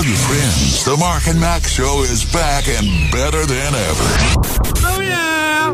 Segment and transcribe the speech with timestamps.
[0.00, 4.04] Tell your friends the Mark and Mack Show is back and better than ever.
[4.82, 5.70] Oh, yeah.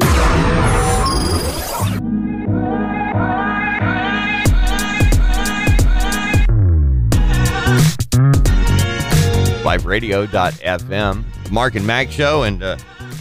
[9.62, 11.24] liferadio.fm.
[11.44, 12.78] The Mark and Mack show, and uh,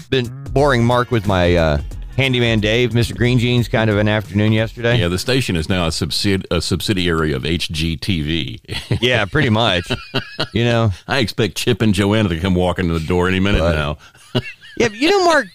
[0.09, 1.81] been boring Mark with my uh,
[2.15, 3.15] handyman Dave, Mr.
[3.15, 4.97] Green Jeans, kind of an afternoon yesterday.
[4.99, 8.61] Yeah, the station is now a, subsidi- a subsidiary of HGTV.
[9.01, 9.89] Yeah, pretty much.
[10.53, 13.61] you know, I expect Chip and Joanna to come walking to the door any minute
[13.61, 13.75] Right.
[13.75, 13.97] now.
[14.77, 15.47] yeah, you know, Mark,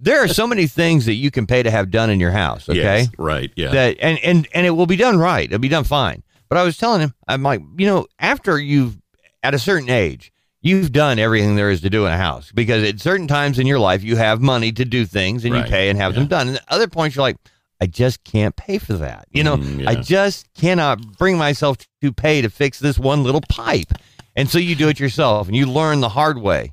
[0.00, 2.68] there are so many things that you can pay to have done in your house.
[2.68, 3.50] Okay, Yes, right.
[3.56, 3.70] Yeah.
[3.72, 5.44] that and and and it will be done right.
[5.44, 6.22] It'll be done fine.
[6.48, 8.96] But I was telling him, I'm like, you know, after you've
[9.42, 10.32] at a certain age,
[10.66, 13.66] you've done everything there is to do in a house because at certain times in
[13.66, 15.64] your life you have money to do things and Right.
[15.64, 16.48] you pay and have them done.
[16.48, 17.36] And at other points you're like,
[17.80, 19.26] I just can't pay for that.
[19.30, 23.42] You know, Mm, I just cannot bring myself to pay to fix this one little
[23.48, 23.92] pipe.
[24.34, 26.72] And so you do it yourself and you learn the hard way.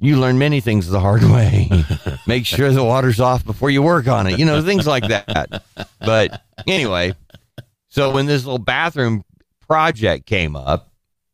[0.00, 1.68] You learn many things the hard way.
[2.28, 4.38] Make sure the water's off before you work on it.
[4.38, 5.62] You know, things like that.
[5.98, 7.14] But anyway,
[7.88, 9.24] so when this little bathroom
[9.66, 10.92] project came up,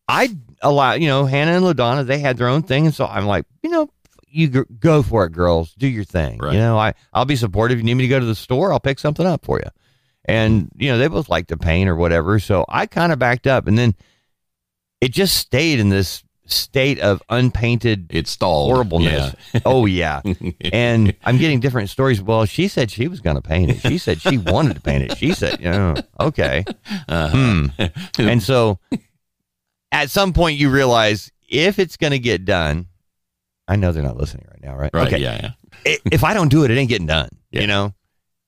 [0.09, 0.35] I
[0.65, 2.87] allow, you know, Hannah and LaDonna, they had their own thing.
[2.87, 3.89] And so I'm like, you know,
[4.29, 5.73] you g- go for it, girls.
[5.75, 6.39] Do your thing.
[6.39, 6.55] Right.
[6.55, 7.77] You know, I, I'll be supportive.
[7.79, 9.71] If you need me to go to the store, I'll pick something up for you.
[10.25, 12.41] And, you know, they both like to paint or whatever.
[12.41, 13.69] So I kind of backed up.
[13.69, 13.95] And then
[15.01, 18.71] it just stayed in this state of unpainted It stalled.
[18.73, 19.35] horribleness.
[19.65, 20.21] Oh yeah.
[20.73, 22.21] and I'm getting different stories.
[22.21, 23.81] Well, she said she was going to paint it.
[23.81, 25.17] She said she wanted to paint it.
[25.17, 26.65] She said, you know, okay.
[27.09, 27.67] Hmm.
[28.19, 28.79] And so
[29.95, 32.87] at some point you realize if it's going to get done,
[33.69, 34.91] I know they're not listening right now, right?
[34.93, 35.07] Right.
[35.07, 35.19] Okay.
[35.23, 35.53] Yeah.
[35.87, 35.97] yeah.
[36.11, 37.63] If I don't do it, it ain't getting done, Yeah.
[37.63, 37.95] you know?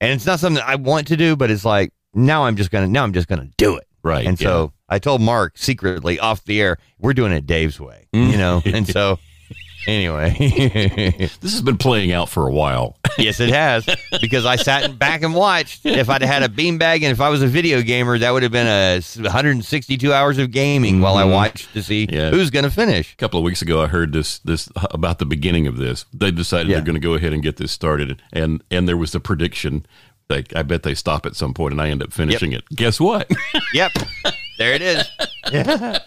[0.01, 2.85] And it's not something I want to do, but it's like, now I'm just going
[2.85, 3.87] to, now I'm just going to do it.
[4.03, 4.27] Right.
[4.27, 4.47] And yeah.
[4.47, 8.31] so I told Mark secretly off the air, we're doing it Dave's way, Mm.
[8.31, 8.63] you know?
[8.67, 9.19] And so
[9.87, 10.35] anyway,
[11.41, 12.97] this has been playing out for a while.
[13.19, 13.87] yes, it has
[14.21, 15.85] because I sat back and watched.
[15.87, 18.53] If I'd had a beanbag and if I was a video gamer, that would have
[18.53, 21.33] been a s- 162 hours of gaming while I Mhm.
[21.33, 22.31] watched to see Yeah.
[22.31, 23.13] who's going to finish.
[23.13, 26.05] A couple of weeks ago, I heard this this about the beginning of this.
[26.13, 26.77] They decided Yeah.
[26.77, 29.87] they're going to go ahead and get this started, and and there was the prediction.
[30.29, 32.65] Like I bet they stop at some point, and I end up finishing it.
[32.75, 33.31] Guess what?
[33.73, 33.93] Yep.
[34.59, 35.05] There it is.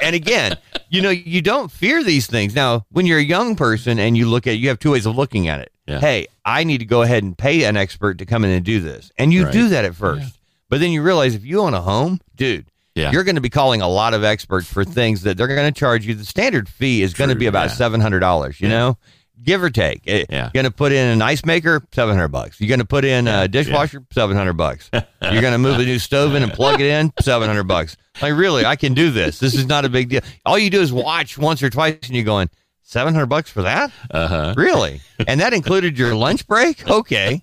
[0.00, 0.56] and again,
[0.94, 2.54] you know, you don't fear these things.
[2.54, 5.16] Now, when you're a young person and you look at you have two ways of
[5.16, 5.72] looking at it.
[5.86, 6.00] Yeah.
[6.00, 8.80] Hey, I need to go ahead and pay an expert to come in and do
[8.80, 9.10] this.
[9.18, 9.52] And you Right.
[9.52, 10.38] do that at first.
[10.70, 13.10] But then you realize if you own a home, dude, Yeah.
[13.12, 15.78] you're going to be calling a lot of experts for things that they're going to
[15.78, 16.14] charge you.
[16.14, 17.74] The standard fee is going to be about yeah.
[17.76, 18.74] $700, you Yeah.
[18.78, 18.98] know?
[19.42, 20.02] Give or take.
[20.06, 20.50] Eh, Yeah.
[20.54, 22.60] Going to put in an ice maker, 700 bucks.
[22.60, 24.88] You're going to put in a dishwasher, 700 bucks.
[24.92, 27.96] You're going to move a new stove in and plug it in, 700 bucks.
[28.22, 29.38] Like, really, I can do this.
[29.38, 30.20] This is not a big deal.
[30.46, 32.48] All you do is watch once or twice and you're going,
[32.82, 33.90] 700 bucks for that?
[34.10, 34.54] Uh huh.
[34.56, 35.00] Really?
[35.26, 36.88] And that included your lunch break?
[36.88, 37.42] Okay.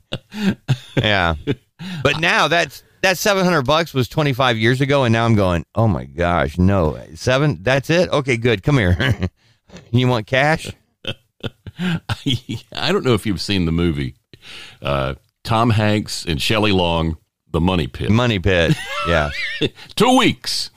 [0.95, 1.35] Yeah.
[2.03, 5.87] But now that's that 700 bucks was 25 years ago and now I'm going, "Oh
[5.87, 6.99] my gosh, no.
[7.15, 8.09] 7 that's it?
[8.09, 8.61] Okay, good.
[8.61, 9.17] Come here.
[9.91, 10.71] you want cash?"
[12.73, 14.15] I don't know if you've seen the movie.
[14.81, 17.17] Uh, Tom Hanks and Shelley Long,
[17.51, 18.09] The Money Pit.
[18.11, 18.75] Money pit.
[19.07, 19.29] Yeah.
[19.95, 20.69] Two weeks.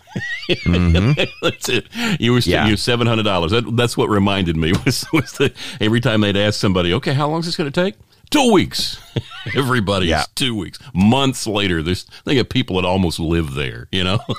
[0.49, 1.87] that's it.
[2.21, 2.51] You were Mm-hmm.
[2.51, 2.67] Yeah.
[2.69, 3.51] you seven hundred dollars.
[3.51, 7.29] That, that's what reminded me was was the, every time they'd ask somebody, okay, how
[7.29, 7.95] long is this going to take?
[8.35, 9.01] Two weeks.
[9.57, 10.25] Everybody's Yeah.
[10.35, 10.81] two weeks.
[10.93, 13.87] Months later, there's they have people that almost live there.
[13.93, 14.19] You know.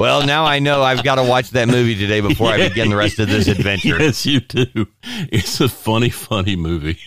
[0.00, 2.96] well, now I know I've got to watch that movie today before I begin the
[2.96, 3.96] rest of this adventure.
[4.00, 4.88] yes, you do.
[5.04, 6.98] It's a funny, funny movie.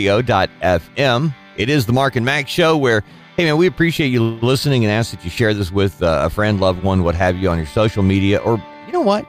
[0.00, 1.34] liferadio.fm.
[1.56, 3.02] It is the Mark and Mack show where,
[3.40, 6.28] hey man, we appreciate you listening and ask that you share this with uh, a
[6.28, 8.36] friend, loved one, what have you, on your social media.
[8.36, 9.26] Or, you know what?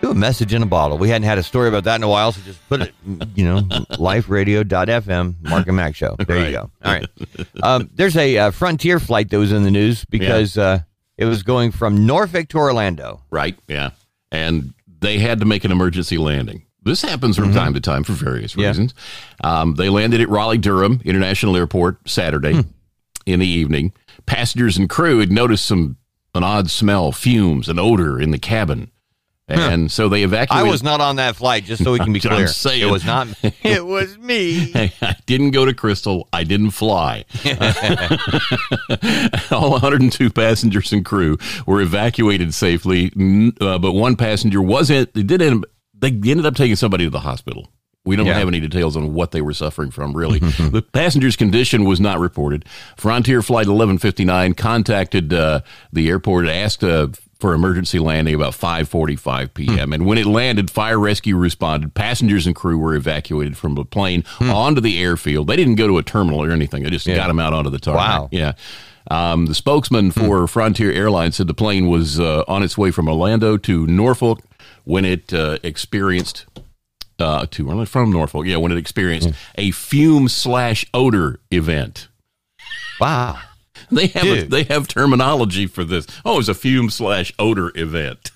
[0.00, 0.96] Do a message in a bottle.
[0.96, 2.94] We hadn't had a story about that in a while, so just put it,
[3.34, 6.14] you know, liferadio.fm, Mark and Mack show.
[6.24, 6.70] There you go.
[6.84, 7.06] All right.
[7.64, 10.78] Um, there's a uh, Frontier flight that was in the news because uh,
[11.16, 13.24] it was going from Norfolk to Orlando.
[13.30, 13.58] Right.
[13.66, 13.90] Yeah.
[14.30, 16.64] And they had to make an emergency landing.
[16.84, 18.60] This happens from time to time for various Mm-hmm.
[18.60, 18.68] Yeah.
[18.68, 18.94] reasons.
[19.42, 22.60] Um, they landed at Raleigh Durham International Airport Saturday Hmm.
[23.32, 23.92] In the evening.
[24.26, 25.96] Passengers and crew had noticed some
[26.34, 28.90] an odd smell, fumes, an odor in the cabin,
[29.48, 30.66] and so they evacuated.
[30.66, 32.46] I was not on that flight, just so we can be I'm clear.
[32.48, 32.82] saying.
[32.82, 33.28] It was not.
[33.62, 34.72] It was me.
[34.74, 36.28] I didn't go to Crystal.
[36.32, 37.24] I didn't fly.
[39.50, 43.12] All 102 passengers and crew were evacuated safely,
[43.60, 45.12] uh, but one passenger wasn't.
[45.14, 45.66] They did end.
[45.94, 47.72] They ended up taking somebody to the hospital
[48.08, 48.38] We don't Yeah.
[48.38, 50.38] have any details on what they were suffering from, really.
[50.40, 52.64] the passenger's condition was not reported.
[52.96, 55.60] Frontier Flight 1159 contacted uh,
[55.92, 57.08] the airport and asked uh,
[57.38, 59.92] for emergency landing about 5:45 p.m.
[59.92, 61.94] And when it landed, fire rescue responded.
[61.94, 65.46] Passengers and crew were evacuated from the plane onto the airfield.
[65.46, 66.82] They didn't go to a terminal or anything.
[66.82, 68.00] They just got them out onto the tarmac.
[68.22, 68.28] Wow.
[68.32, 68.52] Yeah.
[69.10, 73.08] Um, the spokesman for Frontier Airlines said the plane was uh, on its way from
[73.08, 74.40] Orlando to Norfolk
[74.84, 76.44] when it uh, experienced
[77.18, 78.46] uh, to Orlando from Norfolk.
[78.46, 82.08] Yeah, when it experienced a fume slash odor event.
[83.00, 83.38] Wow.
[83.90, 86.06] They have a, they have terminology for this.
[86.24, 88.30] Oh, it was a fume slash odor event.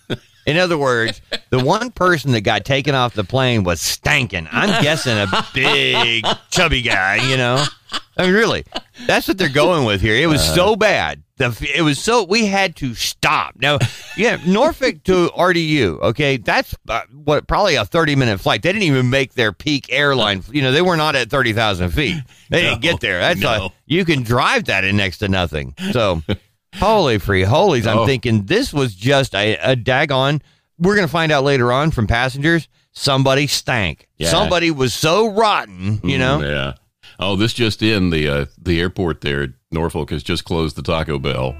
[0.47, 1.21] In other words,
[1.51, 4.49] the one person that got taken off the plane was stankin'.
[4.51, 7.65] I'm guessing a big, chubby guy, you know?
[8.17, 8.65] I mean, really,
[9.07, 10.17] that's what they're going with here.
[10.17, 11.23] It was so bad.
[11.51, 13.55] The, it was so, we had to stop.
[13.61, 13.79] Now,
[14.17, 18.63] yeah, Norfolk to RDU, okay, that's uh, what, probably a 30 minute flight.
[18.63, 22.17] They didn't even make their peak airline, you know, they were not at 30,000 feet.
[22.51, 23.19] They didn't get there.
[23.21, 23.67] That's no.
[23.67, 25.75] a, you can drive that in next to nothing.
[25.93, 26.23] So,
[26.77, 27.87] holy free holies.
[27.87, 28.07] I'm Oh.
[28.07, 30.41] thinking this was just a, a daggone.
[30.79, 32.69] We're going to find out later on from passengers.
[32.93, 34.09] Somebody stank.
[34.19, 34.29] Yeah.
[34.29, 36.39] Somebody was so rotten, you know?
[36.41, 36.73] Mm, yeah.
[37.19, 41.19] Oh, this just in the uh, the airport there, Norfolk has just closed the Taco
[41.19, 41.57] Bell.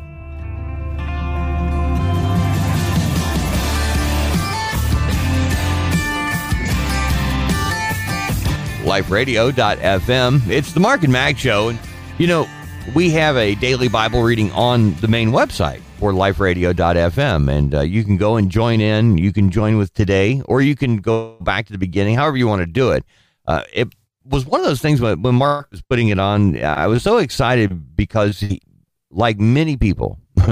[8.83, 10.49] liferadio.fm.
[10.49, 11.69] It's the Mark and Mack show.
[11.69, 11.79] And,
[12.19, 12.47] you know,
[12.95, 17.51] we have a daily Bible reading on the main website for liferadio.fm.
[17.51, 19.19] And uh, you can go and join in.
[19.19, 22.49] You can join with today, or you can go back to the beginning, however you
[22.49, 23.05] want to do it.
[23.47, 23.89] Uh, it
[24.25, 27.19] was one of those things when, when Mark was putting it on, I was so
[27.19, 28.61] excited because, he,
[29.11, 30.19] like many people,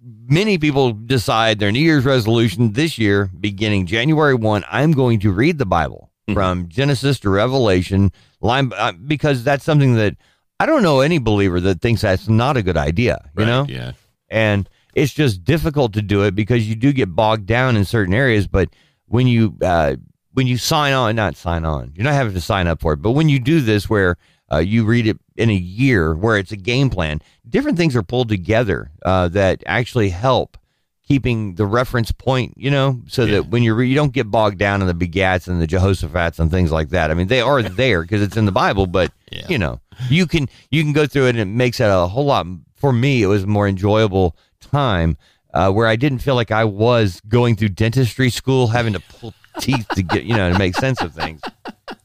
[0.00, 5.32] many people decide their New Year's resolution this year, beginning January 1, I'm going to
[5.32, 8.10] read the Bible from Genesis to Revelation,
[8.40, 10.16] line uh, because that's something that
[10.58, 13.66] I don't know any believer that thinks that's not a good idea, you Right, know?
[13.68, 13.92] Yeah.
[14.30, 18.14] And it's just difficult to do it because you do get bogged down in certain
[18.14, 18.70] areas, but
[19.06, 19.96] when you uh,
[20.34, 22.98] when you sign on, not sign on, you're not having to sign up for it,
[23.02, 24.16] but when you do this where
[24.52, 28.02] uh, you read it in a year where it's a game plan, different things are
[28.02, 30.58] pulled together uh, that actually help
[31.06, 33.32] keeping the reference point, you know, so Yeah.
[33.34, 36.38] that when you re- you don't get bogged down in the begats and the Jehoshaphat's
[36.38, 37.10] and things like that.
[37.10, 39.46] I mean, they are there because it's in the Bible, but Yeah.
[39.48, 42.24] you know, you can you can go through it and it makes it a whole
[42.26, 42.46] lot.
[42.74, 45.16] For me, it was a more enjoyable time
[45.52, 49.32] uh, where I didn't feel like I was going through dentistry school, having to pull
[49.60, 51.40] teeth to get you know to make sense of things.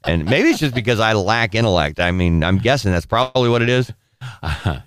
[0.06, 2.00] And maybe it's just because I lack intellect.
[2.00, 3.92] I mean, I'm guessing that's probably what it is.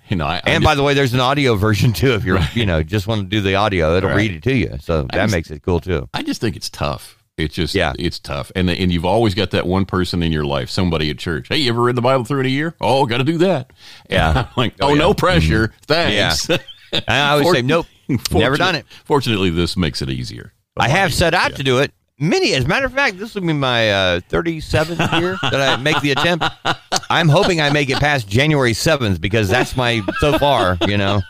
[0.09, 2.13] You know, I, And just- by the way, there's an audio version too.
[2.13, 4.15] If you're, you know, just want to do the audio, it'll Right.
[4.17, 4.77] read it to you.
[4.81, 6.07] So that just- makes it cool too.
[6.13, 7.17] I just think it's tough.
[7.37, 7.93] It's just Yeah.
[7.97, 8.51] it's tough.
[8.55, 11.47] And and you've always got that one person in your life, somebody at church.
[11.49, 12.75] Hey, you ever read the Bible through in a year?
[12.79, 13.71] Oh, got to do that.
[14.09, 14.47] Yeah.
[14.55, 14.99] Like, Oh, oh, yeah.
[14.99, 15.69] no pressure.
[15.69, 15.85] Mm-hmm.
[15.87, 16.49] Thanks.
[16.49, 17.87] And I always say, nope,
[18.31, 18.85] never done it.
[19.03, 20.53] Fortunately, this makes it easier.
[20.77, 21.91] I have set out to do it.
[22.19, 25.75] Many, as a matter of fact, this will be my uh, 37th year that I
[25.81, 26.45] make the attempt.
[27.09, 30.77] I'm hoping I make it past January 7th because that's my so far.
[30.87, 31.21] You know,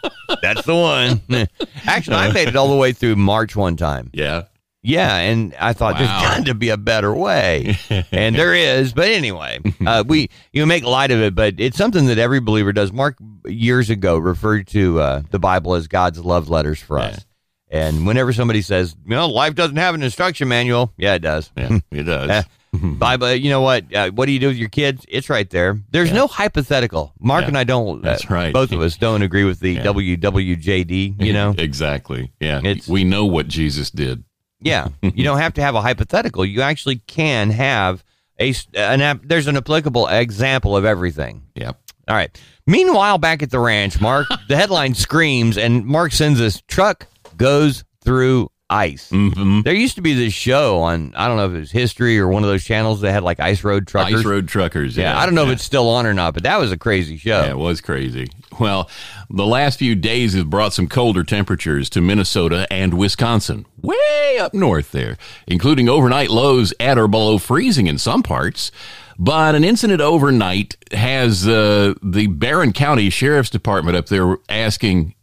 [0.42, 1.22] that's the one.
[1.88, 4.10] Actually, I made it all the way through March one time.
[4.14, 4.44] Yeah.
[4.86, 6.36] Yeah, and I thought there's Wow.
[6.40, 7.78] got to be a better way,
[8.12, 8.92] and there is.
[8.92, 12.74] But anyway, uh, we you make light of it, but it's something that every believer
[12.74, 12.92] does.
[12.92, 13.16] Mark
[13.46, 17.26] years ago referred to uh, the Bible as God's love letters for us,
[17.74, 21.52] and whenever somebody says, "You know, life doesn't have an instruction manual," yeah, it does.
[21.58, 22.30] Yeah, it does.
[22.30, 23.94] Eh, Bible, you know what?
[23.94, 25.06] Uh, what do you do with your kids?
[25.08, 25.78] It's right there.
[25.92, 27.14] There's no hypothetical.
[27.20, 27.50] Mark Yeah.
[27.50, 28.00] and I don't.
[28.00, 28.52] uh, That's right.
[28.54, 29.84] Both of us don't agree with the Yeah.
[29.84, 31.16] WWJD.
[31.24, 31.54] You know.
[31.58, 32.32] exactly.
[32.40, 32.60] Yeah.
[32.64, 34.24] It's- we know what Jesus did.
[34.62, 36.46] Yeah, you don't have to have a hypothetical.
[36.46, 38.02] You actually can have
[38.40, 39.20] a an app.
[39.24, 41.44] There's an applicable example of everything.
[41.56, 41.78] Yep.
[42.08, 42.32] All right.
[42.66, 47.84] Meanwhile, back at the ranch, Mark, the headline screams, and Mark sends this truck goes
[48.04, 49.10] through ice.
[49.10, 52.18] hmm There used to be this show on I don't know if it was History
[52.18, 54.22] or one of those channels that had like ice road truckers.
[54.22, 54.98] Ice road truckers.
[54.98, 55.20] yeah, Yeah.
[55.20, 55.50] I don't know yeah.
[55.50, 57.42] if it's still on or not, but that was a crazy show.
[57.44, 58.30] Yeah, it was crazy.
[58.60, 58.90] Well,
[59.30, 64.54] the last few days have brought some colder temperatures to Minnesota and Wisconsin, way up
[64.54, 68.72] north there, including overnight lows at or below freezing in some parts.
[69.20, 75.14] But an incident overnight has uh, the Barron County Sheriff's Department up there asking,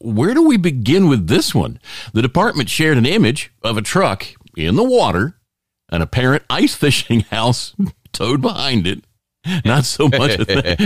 [0.00, 1.80] where do we begin with this one?
[2.12, 4.26] The department shared an image of a truck
[4.56, 5.38] in the water,
[5.90, 7.74] an apparent ice fishing house
[8.12, 9.04] towed behind it,
[9.64, 10.64] not so much a th-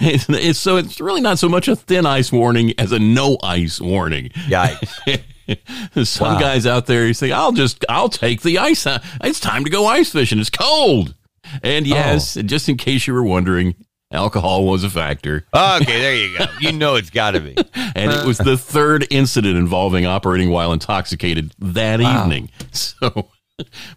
[0.00, 3.36] it's, it's so it's really not so much a thin ice warning as a no
[3.42, 4.30] ice warning.
[4.48, 5.22] Yikes.
[6.06, 6.40] Some Wow.
[6.40, 8.86] guys out there, you say, "I'll just, I'll take the ice.
[8.86, 10.38] Uh, it's time to go ice fishing.
[10.38, 11.14] It's cold."
[11.62, 11.88] And oh.
[11.90, 13.74] yes, just in case you were wondering,
[14.12, 16.44] alcohol was a factor, Okay, there you go.
[16.60, 17.54] You know it's got to be.
[17.74, 22.50] and it was the third incident involving operating while intoxicated that evening.
[22.72, 23.28] So,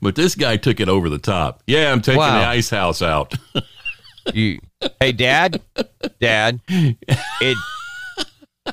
[0.02, 1.64] but this guy took it over the top.
[1.66, 2.40] Yeah, I'm taking Wow.
[2.42, 3.34] the ice house out.
[4.32, 4.60] You,
[5.00, 5.62] hey, Dad,
[6.22, 7.58] Dad, it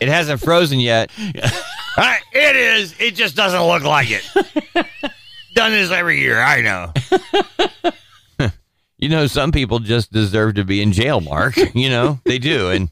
[0.00, 1.11] it hasn't frozen yet.
[2.37, 2.95] It is.
[2.99, 4.29] It just doesn't look like it.
[5.55, 6.41] Done this every year.
[6.41, 6.93] I know.
[9.04, 11.56] You know, some people just deserve to be in jail, Mark.
[11.75, 12.90] You know, they do, and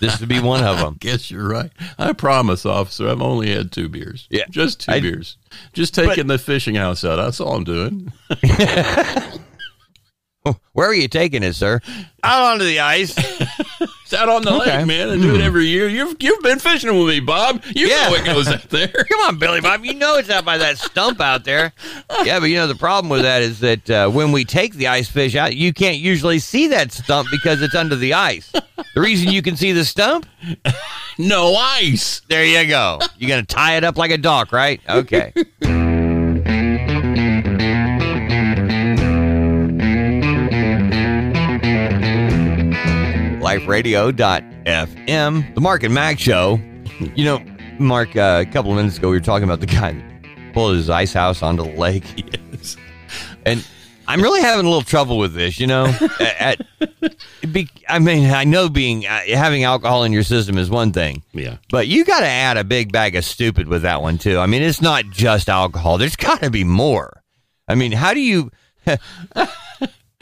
[0.00, 0.94] this would be one of them.
[0.94, 1.70] I Guess you're right.
[1.98, 3.08] I promise, officer.
[3.08, 4.26] I've only had two beers.
[4.28, 4.44] Yeah.
[4.50, 5.36] just two I- beers.
[5.72, 7.16] Just taking the fishing house out.
[7.16, 8.12] That's all I'm doing.
[10.72, 11.80] Where are you taking it, sir?
[12.24, 13.14] Out onto the ice.
[14.04, 14.76] It's out on the Okay.
[14.76, 15.08] lake, man.
[15.08, 15.88] I do it every year.
[15.88, 17.62] You've you've been fishing with me, Bob.
[17.74, 18.04] You Yeah.
[18.04, 18.88] know what goes out there.
[18.88, 19.86] Come on, Billy Bob.
[19.86, 21.72] You know it's out by that stump out there.
[22.22, 24.88] Yeah, but you know the problem with that is that uh, when we take the
[24.88, 28.52] ice fish out, you can't usually see that stump because it's under the ice.
[28.52, 30.26] The reason you can see the stump,
[31.16, 32.20] No ice.
[32.28, 32.98] there you go.
[33.16, 34.78] You're gonna tie it up like a dock, right?
[34.88, 35.32] Okay.
[43.58, 46.58] LifeRadio.fm, the Mark and Mack Show.
[47.14, 47.44] You know,
[47.78, 50.76] Mark, uh, a couple of minutes ago, we were talking about the guy that pulled
[50.76, 52.04] his ice house onto the lake.
[52.52, 52.76] Yes.
[53.44, 53.66] And
[54.06, 55.86] I'm really having a little trouble with this, you know.
[56.20, 56.60] At,
[57.50, 61.22] be, I mean, I know being uh, having alcohol in your system is one thing,
[61.32, 61.56] Yeah.
[61.70, 64.38] but you got to add a big bag of stupid with that one too.
[64.38, 65.98] I mean, it's not just alcohol.
[65.98, 67.22] There's got to be more.
[67.68, 68.50] I mean, how do you?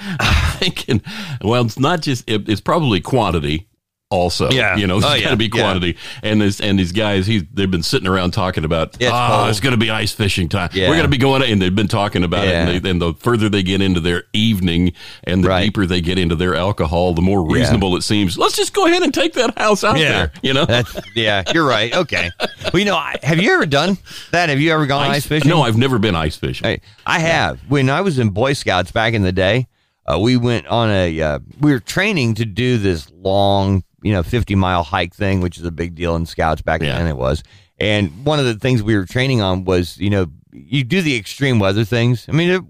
[0.58, 1.02] Thinking,
[1.42, 2.28] well, it's not just.
[2.28, 3.66] It, it's probably quantity.
[4.12, 4.74] Also, Yeah.
[4.74, 5.30] you know, it's Oh, got yeah.
[5.30, 5.50] to be Yeah.
[5.62, 5.96] quantity.
[6.24, 9.50] And this and these guys, he they've been sitting around talking about, It's ah, cold."
[9.50, 10.68] it's going to be ice fishing time.
[10.72, 10.88] Yeah.
[10.88, 12.50] We're going to be going, and they've been talking about Yeah.
[12.50, 12.74] it.
[12.74, 15.62] And, they, and the further they get into their evening, and the Right.
[15.66, 18.36] deeper they get into their alcohol, the more reasonable it seems.
[18.36, 20.32] Let's just go ahead and take that house out there.
[20.42, 21.44] You know, That's yeah.
[21.54, 21.94] You're right.
[21.94, 22.30] Okay.
[22.72, 23.96] Well, you know, I, have you ever done
[24.32, 24.48] that?
[24.48, 25.48] Have you ever gone ice, fishing?
[25.48, 26.66] No, I've never been ice fishing.
[26.66, 27.60] Hey, I have.
[27.68, 29.68] When I was in Boy Scouts back in the day,
[30.14, 31.20] uh, we went on a.
[31.20, 35.58] Uh, we were training to do this long, you know, fifty mile hike thing, which
[35.58, 36.98] is a big deal in Scouts back Yeah.
[36.98, 37.06] then.
[37.06, 37.42] It was,
[37.78, 41.16] and one of the things we were training on was, you know, you do the
[41.16, 42.26] extreme weather things.
[42.28, 42.62] I mean, it,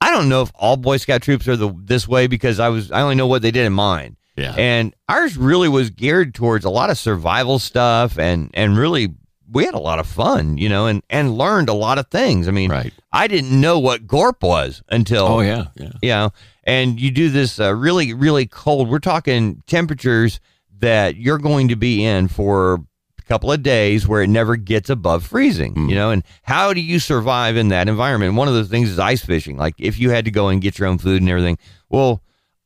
[0.00, 2.90] I don't know if all Boy Scout troops are the this way because I was
[2.90, 4.16] I only know what they did in mine.
[4.36, 4.54] Yeah.
[4.56, 9.08] And ours really was geared towards a lot of survival stuff and and really
[9.52, 12.48] we had a lot of fun, you know, and and learned a lot of things.
[12.48, 12.94] I mean, Right.
[13.12, 15.90] I didn't know what gorp was until Oh yeah, yeah.
[16.00, 16.30] you know,
[16.70, 18.88] and you do this uh, really really cold.
[18.88, 20.40] We're talking temperatures
[20.78, 22.74] that you're going to be in for
[23.18, 25.88] a couple of days where it never gets above freezing, Hmm.
[25.88, 28.34] you know, and how do you survive in that environment?
[28.34, 29.56] One of the things is ice fishing.
[29.56, 31.58] Like if you had to go and get your own food and everything.
[31.88, 32.22] Well,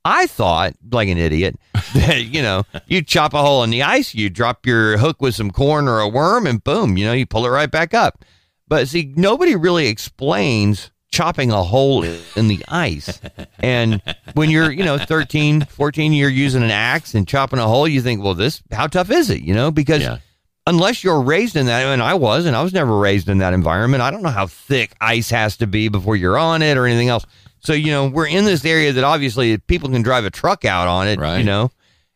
[0.07, 1.57] I thought, like an idiot,
[1.95, 5.35] that you know, you chop a hole in the ice, you drop your hook with
[5.35, 8.23] some corn or a worm, and boom, you know, you pull it right back up.
[8.69, 13.21] But see, nobody really explains chopping a hole in the ice.
[13.61, 14.03] And
[14.35, 18.01] when you're, you know, 13, 14, you're using an axe and chopping a hole, you
[18.03, 19.41] think, well, this, how tough is it?
[19.43, 20.19] You know, because Yeah.
[20.67, 23.53] unless you're raised in that, and I was, and I was never raised in that
[23.55, 26.87] environment, I don't know how thick ice has to be before you're on it or
[26.87, 27.25] anything else.
[27.61, 30.89] So, you know, we're in this area that obviously people can drive a truck out
[30.89, 31.39] on it, Right.
[31.39, 31.71] you know,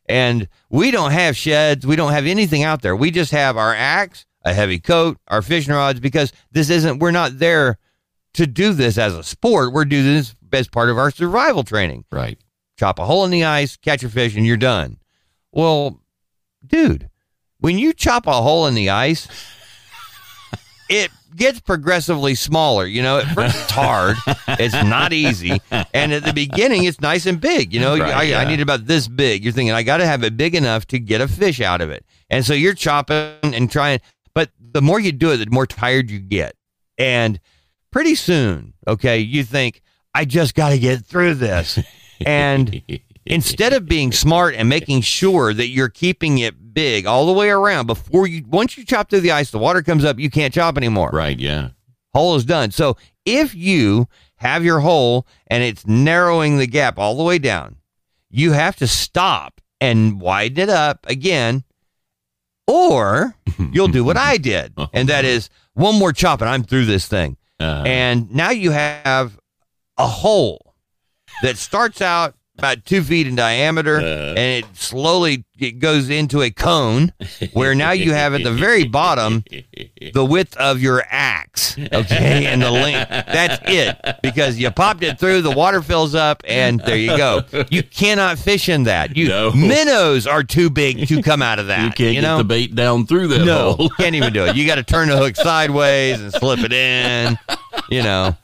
[0.09, 1.87] and we don't have sheds.
[1.87, 2.97] We don't have anything out there.
[2.97, 7.11] We just have our axe, a heavy coat, our fishing rods, because this isn't, we're
[7.13, 7.79] not there
[8.39, 9.73] to do this as a sport.
[9.73, 12.39] We're doing this as part of our survival training Right.
[12.79, 14.97] chop a hole in the ice, catch a fish, and you're done.
[15.53, 16.01] Well,
[16.67, 17.09] dude,
[17.61, 19.29] when you chop a hole in the ice,
[20.89, 22.87] it gets progressively smaller.
[22.87, 24.17] You know, at first it's hard,
[24.49, 25.61] it's not easy,
[25.93, 27.73] and at the beginning it's nice and big.
[27.75, 28.41] You know, Right, I, yeah.
[28.41, 29.45] I need about this big.
[29.45, 31.91] You're thinking I got to have it big enough to get a fish out of
[31.91, 34.01] it, and so you're chopping and trying.
[34.35, 36.55] But the more you do it, the more tired you get,
[36.97, 37.41] and
[37.91, 39.83] pretty soon, okay, you think
[40.15, 41.79] I just got to get through this,
[42.25, 42.83] and
[43.27, 47.51] instead of being smart and making sure that you're keeping it big all the way
[47.51, 50.55] around before you once you chop through the ice the water comes up you can't
[50.55, 51.39] chop anymore Right.
[51.39, 51.71] Yeah.
[52.15, 57.17] hole is done so if you have your hole and it's narrowing the gap all
[57.17, 57.77] the way down
[58.31, 61.65] you have to stop and widen it up again
[62.67, 63.35] or
[63.73, 67.07] you'll do what i did and that is one more chop and i'm through this
[67.09, 69.39] thing Uh, and now you have
[69.97, 70.75] a hole
[71.43, 74.35] that starts out about two feet in diameter, Uh.
[74.37, 77.13] and it slowly it goes into a cone,
[77.53, 79.43] where now you have at the very bottom
[80.13, 83.09] the width of your axe, okay, and the length.
[83.11, 87.43] That's it, because you popped it through, the water fills up, and there you go.
[87.71, 89.17] You cannot fish in that.
[89.17, 89.51] You No.
[89.53, 91.83] minnows are too big to come out of that.
[91.85, 92.39] You can't you get know?
[92.39, 93.89] the bait down through that no, hole.
[93.99, 94.55] can't even do it.
[94.55, 97.37] You got to turn the hook sideways and slip it in.
[97.91, 98.37] You know,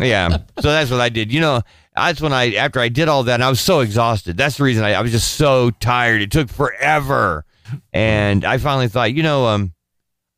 [0.00, 0.38] yeah.
[0.60, 1.32] So that's what I did.
[1.32, 1.62] You know,
[1.96, 4.36] that's when I after I did all that, and I was so exhausted.
[4.36, 6.22] That's the reason I, I was just so tired.
[6.22, 7.44] It took forever,
[7.92, 9.72] and I finally thought, you know, um,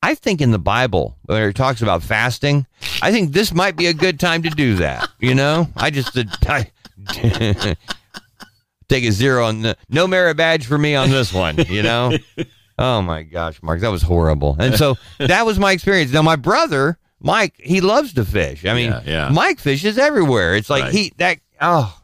[0.03, 2.67] I think in the Bible where it talks about fasting,
[3.03, 5.09] I think this might be a good time to do that.
[5.19, 6.29] You know, I just did.
[6.47, 6.71] I,
[8.89, 12.17] Take a zero on the no merit badge for me on this one, you know?
[12.79, 14.57] Oh my gosh, Mark, that was horrible.
[14.59, 16.11] And so that was my experience.
[16.11, 18.65] Now my brother, Mike, he loves to fish.
[18.65, 19.29] I mean, Yeah, yeah.
[19.31, 20.55] Mike fishes everywhere.
[20.57, 20.93] It's like Right.
[20.95, 22.01] he that oh,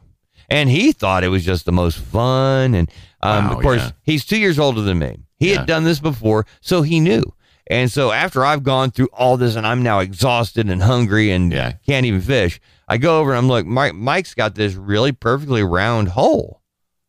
[0.49, 2.73] and he thought it was just the most fun.
[2.73, 2.89] And
[3.21, 3.91] um, Wow, of course, yeah.
[4.03, 5.17] he's two years older than me.
[5.37, 5.57] He Yeah.
[5.59, 7.23] had done this before, so he knew.
[7.67, 11.51] And so after I've gone through all this and I'm now exhausted and hungry and
[11.51, 11.73] Yeah.
[11.87, 15.63] can't even fish, I go over and I'm like, Mike, Mike's got this really perfectly
[15.63, 16.61] round hole.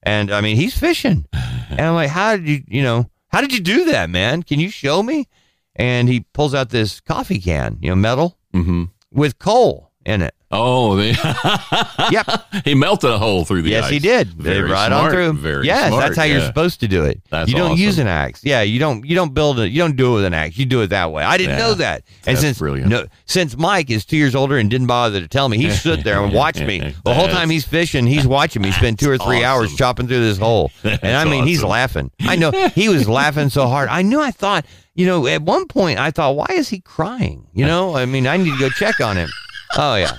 [0.03, 1.27] And I mean, he's fishing.
[1.69, 4.45] And I'm like, how did you, you know, how did you do that, man?
[4.45, 5.27] Can you show me?
[5.75, 10.33] And he pulls out this coffee can, you know, metal hmm with coal in it.
[10.53, 11.11] Oh, they,
[12.13, 12.65] Yep.
[12.65, 13.91] he melted a hole through the yes, ice.
[13.91, 14.29] he did.
[14.29, 15.07] Very right smart.
[15.07, 15.33] on through.
[15.35, 17.21] Very yes, smart, that's how you're supposed to do it.
[17.31, 18.45] That's you don't use an axe.
[18.45, 19.05] Yeah, you don't.
[19.05, 19.73] You don't build it.
[19.73, 20.57] You don't do it with an axe.
[20.57, 21.25] You do it that way.
[21.25, 21.67] I didn't Yeah.
[21.67, 22.05] know that.
[22.27, 22.89] And That's since brilliant.
[22.89, 26.05] no, since Mike is two years older and didn't bother to tell me, he stood
[26.05, 28.07] there and watched me the whole time he's fishing.
[28.07, 30.71] He's watching me spend two or three hours chopping through this hole.
[30.85, 32.11] And I mean, he's laughing.
[32.21, 33.89] I know he was laughing so hard.
[33.89, 34.21] I knew.
[34.21, 37.47] I thought, you know, at one point I thought, why is he crying?
[37.53, 39.29] You know, I mean, I need to go check on him.
[39.77, 40.19] Oh yeah,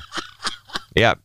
[0.95, 1.19] yep.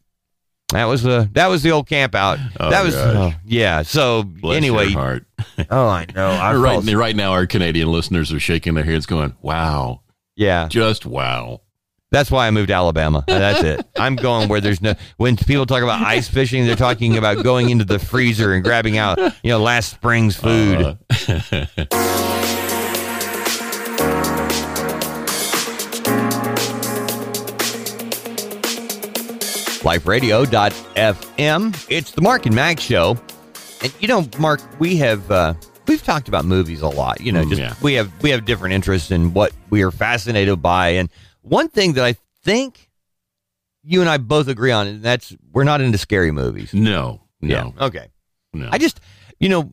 [0.73, 2.39] That was the that was the old camp out.
[2.59, 3.83] Oh, that was oh, yeah.
[3.83, 4.95] So Bless anyway,
[5.71, 6.31] oh I know.
[6.31, 10.01] I right, right now, our Canadian listeners are shaking their heads, going, "Wow,
[10.35, 10.69] yeah.
[10.69, 11.61] just wow."
[12.11, 13.25] That's why I moved to Alabama.
[13.27, 13.87] That's it.
[13.99, 14.95] I'm going where there's no.
[15.17, 18.99] When people talk about ice fishing, they're talking about going into the freezer and grabbing
[18.99, 20.99] out, you know, last spring's food.
[21.11, 22.59] Uh,
[29.83, 31.87] liferadio.fm.
[31.91, 33.17] It's the Mark and Max show.
[33.83, 35.55] And you know, Mark, we have uh
[35.87, 37.21] we've talked about movies a lot.
[37.21, 37.75] You know, Mm, just yeah.
[37.83, 40.91] we have we have different interests in what we are fascinated by.
[40.91, 41.09] And
[41.43, 42.89] one thing that I think
[43.85, 46.73] you and I both agree on, and that's we're not into scary movies.
[46.73, 48.09] no, no, Okay.
[48.53, 48.69] no.
[48.71, 49.01] I just,
[49.41, 49.73] you know,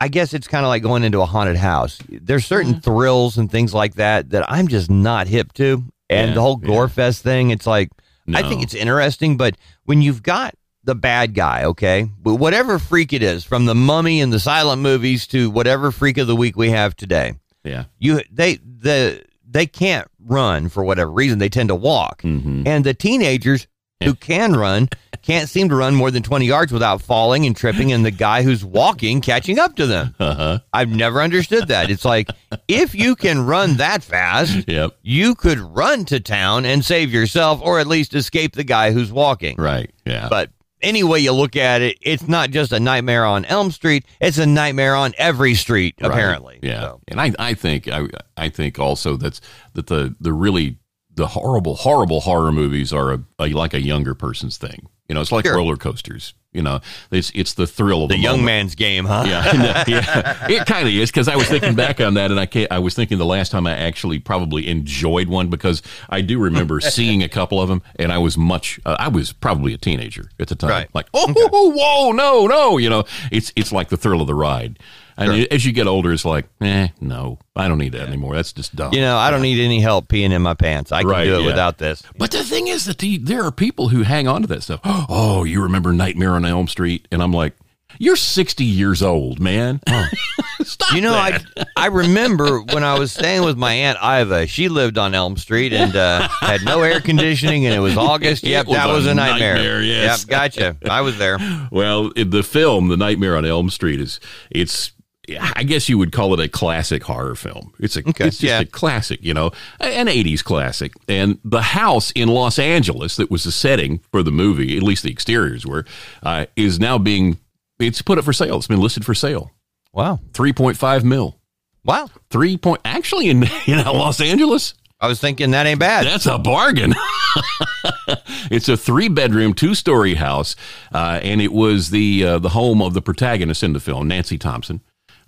[0.00, 1.98] I guess it's kind of like going into a haunted house.
[2.08, 2.80] There's certain Mm-hmm.
[2.80, 5.84] thrills and things like that that I'm just not hip to.
[6.10, 6.66] And Yeah, the whole yeah.
[6.66, 7.90] gore fest thing, it's like
[8.34, 13.12] I think it's interesting, but when you've got the bad guy, okay, but whatever freak
[13.12, 16.56] it is, from the Mummy and the silent movies to whatever freak of the week
[16.56, 17.84] we have today, yeah.
[17.98, 21.38] you they the they can't run for whatever reason.
[21.38, 23.66] They tend to walk, hmm and the teenagers
[24.02, 24.88] who can run
[25.22, 28.42] can't seem to run more than 20 yards without falling and tripping and the guy
[28.42, 30.14] who's walking catching up to them.
[30.18, 30.60] Uh-huh.
[30.72, 31.90] I've never understood that.
[31.90, 32.30] It's like
[32.68, 34.96] if you can run that fast, Yep.
[35.02, 39.12] you could run to town and save yourself or at least escape the guy who's
[39.12, 39.56] walking.
[39.58, 39.90] Right.
[40.06, 40.28] Yeah.
[40.30, 44.06] But any way you look at it, it's not just a nightmare on Elm Street,
[44.20, 46.10] it's a nightmare on every street Right.
[46.10, 46.60] apparently.
[46.62, 46.80] Yeah.
[46.82, 48.06] So, And I, I think I,
[48.36, 49.40] I think also that's
[49.74, 50.78] that the the really
[51.18, 54.88] the horrible horrible horror movies are a, a like a younger person's thing.
[55.08, 55.56] You know, it's like Sure.
[55.56, 56.34] roller coasters.
[56.52, 58.46] You know, it's it's the thrill of the the, young moment.
[58.46, 59.24] man's game, huh?
[59.26, 62.46] Yeah, yeah, it kind of is because I was thinking back on that, and I
[62.46, 66.38] can't, I was thinking the last time I actually probably enjoyed one because I do
[66.38, 69.78] remember seeing a couple of them, and I was much, uh, I was probably a
[69.78, 70.88] teenager at the time, Right.
[70.94, 71.32] like oh,
[71.76, 74.78] whoa, no, no, you know, it's it's like the thrill of the ride,
[75.18, 75.46] and Sure.
[75.50, 78.34] as you get older, it's like, eh, no, I don't need that anymore.
[78.36, 78.94] That's just dumb.
[78.94, 80.92] You know, I don't need any help peeing in my pants.
[80.92, 81.46] I can Right, do it yeah.
[81.46, 82.02] without this.
[82.16, 84.80] But the thing is that the, there are people who hang on to that stuff.
[85.10, 87.06] Oh, you remember Nightmare on Elm Street?
[87.12, 87.54] And I'm like,
[87.98, 89.80] you're 60 years old, man.
[90.62, 91.42] Stop You know, that.
[91.76, 94.46] I I remember when I was staying with my aunt Iva.
[94.46, 98.44] She lived on Elm Street and uh, had no air conditioning, and it was August.
[98.44, 99.54] Yep, was that was a nightmare.
[99.54, 100.20] nightmare, yes.
[100.20, 100.76] Yep, gotcha.
[100.90, 101.38] I was there.
[101.70, 104.92] Well, in the film, The Nightmare on Elm Street is it's
[105.38, 107.74] I guess you would call it a classic horror film.
[107.78, 108.60] It's a Okay, it's just yeah.
[108.60, 110.92] a classic, you know, an 80s classic.
[111.08, 115.02] And the house in Los Angeles that was the setting for the movie, at least
[115.02, 115.84] the exteriors were,
[116.22, 117.38] uh, is now being
[117.78, 118.56] it's put up for sale.
[118.56, 119.50] It's been listed for sale.
[119.92, 121.38] Wow, 3.5 mil.
[121.84, 122.08] wow.
[122.30, 124.74] 3 point actually in in Los Angeles.
[125.00, 126.06] I was thinking that ain't bad.
[126.06, 126.92] That's a bargain.
[128.50, 130.56] it's a three bedroom, two story house,
[130.92, 134.38] uh, and it was the uh, the home of the protagonist in the film, Nancy
[134.38, 134.80] Thompson.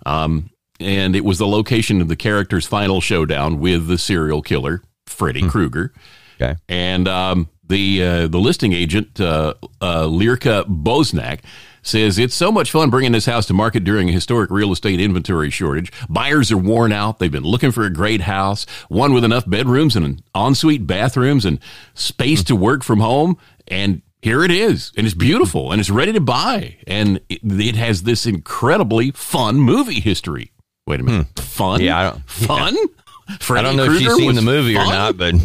[0.05, 4.81] Um, and it was the location of the character's final showdown with the serial killer,
[5.05, 5.93] Freddy Krueger.
[6.41, 6.55] Okay.
[6.67, 11.41] And um, the uh, the listing agent, uh, uh, Lirka Bosnak,
[11.83, 14.99] says it's so much fun bringing this house to market during a historic real estate
[14.99, 15.91] inventory shortage.
[16.09, 17.19] Buyers are worn out.
[17.19, 21.45] They've been looking for a great house, one with enough bedrooms and an ensuite bathrooms
[21.45, 21.59] and
[21.93, 23.37] space to work from home.
[23.67, 27.75] And here it is, and it's beautiful, and it's ready to buy, and it, it
[27.75, 30.51] has this incredibly fun movie history.
[30.87, 31.79] Wait a minute, fun?
[31.79, 31.85] Hmm.
[31.85, 32.77] Yeah, I don't- fun.
[33.29, 35.35] I Freddy don't know if she's Krueger seen the movie or not, but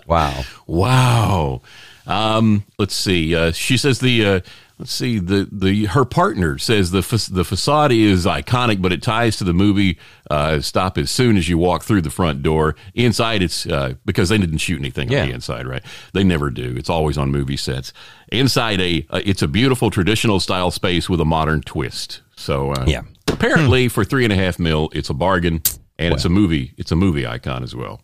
[0.06, 0.42] wow.
[0.66, 1.62] Wow.
[2.06, 3.34] Um, let's see.
[3.34, 4.40] Uh, she says the uh,
[4.80, 9.02] let's see the the her partner says the fa- the facade is iconic, but it
[9.02, 9.98] ties to the movie.
[10.30, 12.74] Uh, stop as soon as you walk through the front door.
[12.94, 15.22] Inside, it's uh, because they didn't shoot anything Yeah.
[15.22, 15.82] on the inside, right?
[16.14, 16.74] They never do.
[16.76, 17.92] It's always on movie sets.
[18.32, 22.22] Inside, a uh, it's a beautiful traditional style space with a modern twist.
[22.36, 23.02] So uh, Yeah.
[23.28, 25.62] apparently for three and a half mil, it's a bargain,
[25.98, 26.72] and it's a movie.
[26.78, 28.00] It's a movie icon as well.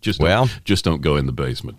[0.00, 0.48] just don't- Well.
[0.64, 1.78] just don't go in the basement.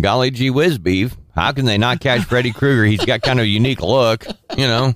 [0.00, 1.16] Golly gee whiz beef.
[1.34, 2.84] How can they not catch Freddy Krueger?
[2.84, 4.94] He's got kind of a unique look, you know.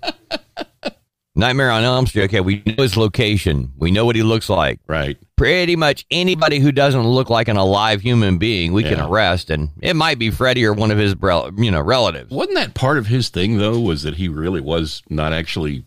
[1.34, 2.24] Nightmare on Elm Street.
[2.24, 3.72] Okay, we know his location.
[3.76, 4.80] We know what he looks like.
[4.86, 5.18] Right.
[5.36, 9.70] Pretty much anybody who doesn't look like an alive human being, we can arrest, and
[9.82, 11.14] it might be Freddy or one of his,
[11.58, 12.30] you know, relatives.
[12.30, 13.78] Wasn't that part of his thing though?
[13.78, 15.84] Was that he really was not actually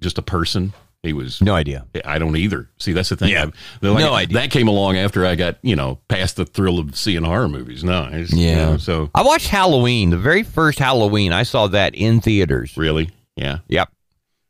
[0.00, 0.74] just a person?
[1.04, 1.40] He was.
[1.42, 1.86] No idea.
[2.04, 2.70] I don't either.
[2.78, 3.30] See, that's the thing.
[3.30, 3.46] Yeah.
[3.82, 4.38] I- like- No idea.
[4.38, 7.84] That came along after I got you know past the thrill of seeing horror movies.
[7.84, 8.08] No.
[8.12, 8.54] you Yeah.
[8.66, 11.32] know, so I watched Halloween, the very first Halloween.
[11.32, 12.76] I saw that in theaters.
[12.76, 13.58] really, yeah.
[13.68, 13.90] Yep.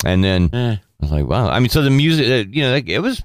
[0.05, 0.77] And then Eh.
[0.77, 1.49] I was like, wow.
[1.49, 3.23] I mean, so the music, uh, you know, like, it was.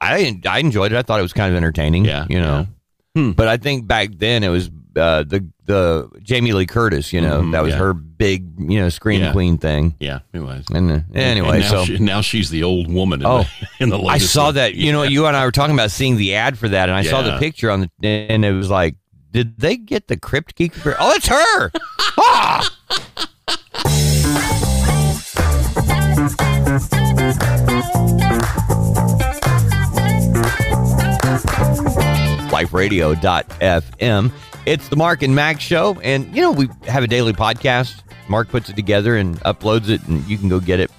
[0.00, 0.96] I I enjoyed it.
[0.96, 2.04] I thought it was kind of entertaining.
[2.06, 2.66] Yeah, You know.
[3.14, 3.32] Hmm.
[3.32, 7.12] But I think back then it was uh, the the Jamie Lee Curtis.
[7.12, 7.78] You know, Mhm, that was yeah.
[7.78, 9.32] her big you know scream Yeah.
[9.32, 9.94] queen thing.
[10.00, 10.64] Yeah, it was.
[10.72, 13.20] And uh, anyway, And now so she, now she's the old woman.
[13.20, 14.54] In Oh, the, in the I saw one.
[14.56, 14.74] that.
[14.74, 17.02] You know, you and I were talking about seeing the ad for that, and I
[17.02, 18.96] saw the picture on the, and it was like,
[19.32, 20.96] did they get the Crypt Keeper?
[20.98, 21.70] Oh, it's her.
[22.18, 22.70] ah!
[33.00, 34.32] liferadio.fm.
[34.66, 35.98] It's the Mark and Max show.
[36.00, 38.02] And, you know, we have a daily podcast.
[38.28, 40.90] Mark puts it together and uploads it, and you can go get it.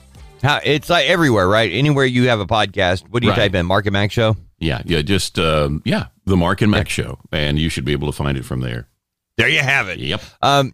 [0.42, 1.72] How, it's like everywhere, right?
[1.72, 3.38] Anywhere you have a podcast, what do you Right.
[3.40, 3.66] type in?
[3.66, 4.36] Mark and Max show?
[4.60, 8.08] Yeah, yeah, just um, yeah, the Mark and Mack show, and you should be able
[8.12, 8.88] to find it from there.
[9.38, 10.00] There you have it.
[10.00, 10.22] Yep.
[10.42, 10.74] Um,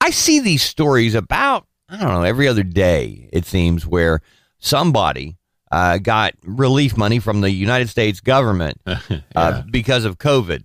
[0.00, 4.22] I see these stories about, I don't know, every other day, it seems, where
[4.58, 5.36] somebody
[5.70, 8.80] uh, got relief money from the United States government
[9.36, 10.62] uh, because of COVID.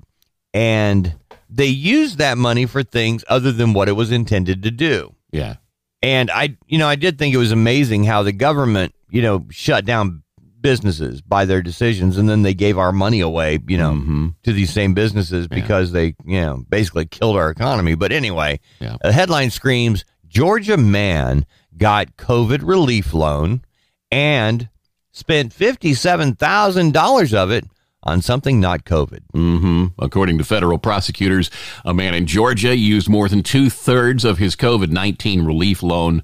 [0.53, 1.13] And
[1.49, 5.13] they used that money for things other than what it was intended to do.
[5.31, 5.55] Yeah.
[6.01, 9.45] And I, you know, I did think it was amazing how the government, you know,
[9.49, 10.23] shut down
[10.61, 14.33] businesses by their decisions, and then they gave our money away, you know, Mhm.
[14.43, 17.95] to these same businesses because they, you know, basically killed our economy.
[17.95, 18.97] But anyway, Yeah.
[19.01, 21.45] the headline screams: Georgia man
[21.77, 23.61] got COVID relief loan
[24.11, 24.67] and
[25.11, 27.65] spent fifty-seven thousand dollars of it
[28.07, 29.21] on something not COVID.
[29.33, 29.85] Mm-hmm.
[29.99, 31.51] According to federal prosecutors,
[31.85, 36.23] a man in Georgia used more than two thirds of his COVID 19 relief loan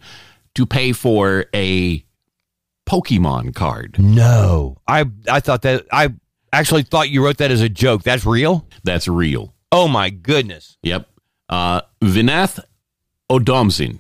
[0.55, 2.03] to pay for a
[2.87, 3.97] Pokemon card.
[3.99, 6.13] No, I I thought that I
[6.51, 8.03] actually thought you wrote that as a joke.
[8.03, 8.67] That's real.
[8.83, 9.53] That's real.
[9.71, 10.77] Oh my goodness.
[10.83, 11.07] Yep.
[11.49, 12.59] Uh, Vinath
[13.29, 13.99] Oudomsine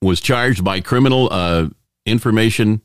[0.00, 1.68] was charged by criminal uh,
[2.06, 2.82] information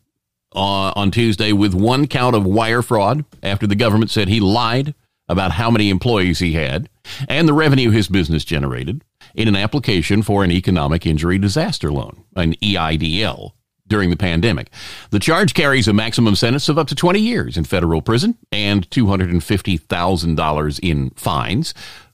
[0.55, 4.93] uh, on Tuesday with one count of wire fraud after the government said he lied
[5.27, 6.89] about how many employees he had
[7.27, 9.03] and the revenue his business generated
[9.35, 13.51] in an application for an economic injury disaster loan, an EIDL.
[13.85, 14.69] During the pandemic.
[15.11, 18.89] The charge carries a maximum sentence of up to 20 years in federal prison and
[18.89, 21.73] $250,000 in fines,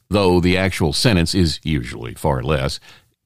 [0.09, 2.79] though the actual sentence is usually far less.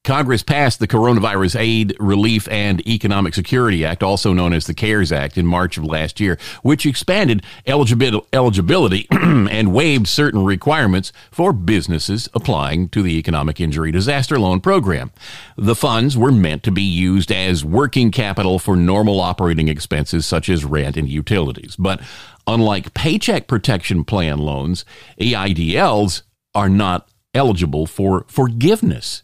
[0.03, 5.13] Congress passed the Coronavirus Aid, Relief, and Economic Security Act, also known as the CARES
[5.13, 11.53] Act, in March of last year, which expanded eligibil- eligibility and waived certain requirements for
[11.53, 15.13] businesses applying to the Economic Injury Disaster Loan Program.
[15.55, 20.49] The funds were meant to be used as working capital for normal operating expenses such
[20.49, 21.77] as rent and utilities.
[21.77, 22.01] But
[22.45, 24.83] unlike Paycheck Protection Plan loans,
[25.17, 29.22] EIDLs are not eligible for forgiveness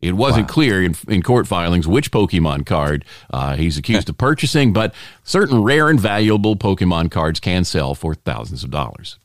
[0.03, 4.73] It wasn't clear in, in court filings which Pokemon card uh, he's accused of purchasing,
[4.73, 9.19] but certain rare and valuable Pokemon cards can sell for thousands of dollars.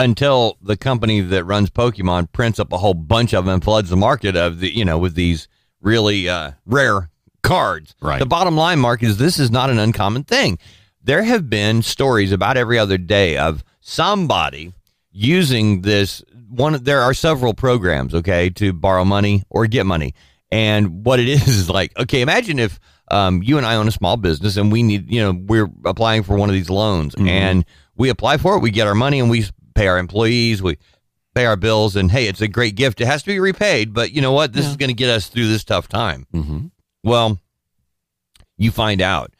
[0.00, 3.90] until the company that runs Pokemon prints up a whole bunch of them and floods
[3.90, 5.46] the market of the you know with these
[5.80, 7.10] really uh, rare
[7.42, 7.94] cards.
[8.00, 8.18] Right.
[8.18, 10.58] The bottom line, Mark, is this is not an uncommon thing.
[11.02, 14.72] There have been stories about every other day of somebody
[15.10, 16.82] using this one.
[16.82, 20.14] There are several programs, okay, to borrow money or get money,
[20.50, 22.78] and what it is is like, okay, imagine if.
[23.10, 26.22] Um, you and I own a small business and we need, you know, we're applying
[26.24, 27.64] for one of these loans and
[27.96, 28.60] we apply for it.
[28.60, 30.60] We get our money and we pay our employees.
[30.62, 30.76] We
[31.38, 33.00] pay our bills and hey, it's a great gift.
[33.00, 34.52] It has to be repaid, but you know what?
[34.52, 36.26] This is going to get us through this tough time.
[36.34, 36.66] Mm-hmm.
[37.04, 37.38] Well,
[38.56, 39.32] you find out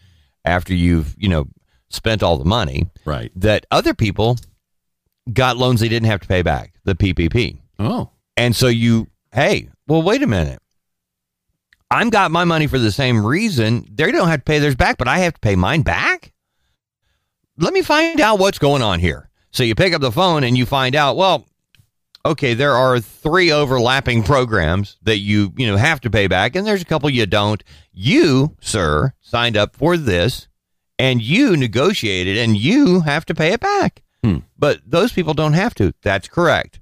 [0.45, 1.47] after you've, you know,
[1.91, 3.33] spent all the money Right.
[3.35, 4.37] that other people
[5.33, 7.59] got loans they didn't have to pay back, the PPP.
[7.81, 10.61] Oh, And so you, hey, well, wait a minute.
[11.91, 13.87] I'm got my money for the same reason.
[13.91, 16.33] They don't have to pay theirs back, but I have to pay mine back.
[17.57, 19.31] Let me find out what's going on here.
[19.51, 21.47] So you pick up the phone and you find out, well,
[22.25, 26.67] okay, there are three overlapping programs that you, you know, have to pay back and
[26.67, 27.63] there's a couple you don't.
[27.93, 30.49] You, sir, signed up for this
[30.99, 34.03] and you negotiated and you have to pay it back.
[34.23, 34.39] Hmm.
[34.59, 35.93] But those people don't have to.
[36.03, 36.81] That's correct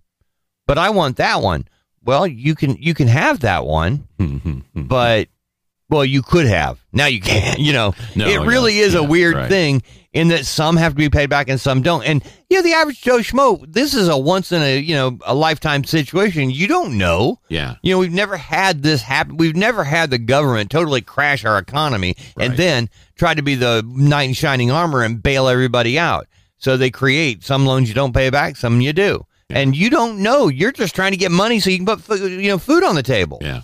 [0.66, 1.66] but I want that one.
[2.02, 4.06] Well, you can you can have that one,
[4.74, 5.28] but
[5.88, 6.84] well, you could have.
[6.92, 7.58] Now you can't.
[7.66, 9.48] You know, No, it really yeah, is a weird right.
[9.48, 9.82] thing
[10.16, 12.02] in that some have to be paid back and some don't.
[12.02, 15.18] And you know, the average Joe Schmo, this is a once in a you know
[15.26, 16.50] a lifetime situation.
[16.50, 17.38] You don't know.
[17.50, 17.74] yeah.
[17.82, 19.36] You know, we've never had this happen.
[19.36, 23.84] We've never had the government totally crash our economy and then try to be the
[23.86, 26.26] knight in shining armor and bail everybody out.
[26.56, 29.26] So they create some loans you don't pay back, some you do.
[29.50, 30.48] And you don't know.
[30.48, 32.94] You're just trying to get money so you can put food, you know food on
[32.94, 33.38] the table.
[33.42, 33.60] Yeah.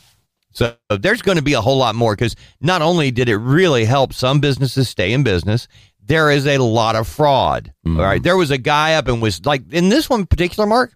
[0.53, 3.87] So there's going to be a whole lot more because not only did it really
[3.87, 5.67] help some businesses stay in business,
[6.05, 7.73] there is a lot of fraud.
[7.87, 7.99] Mhm.
[7.99, 8.23] All right.
[8.23, 10.93] There was a guy up and was like, in this one particular, Mark,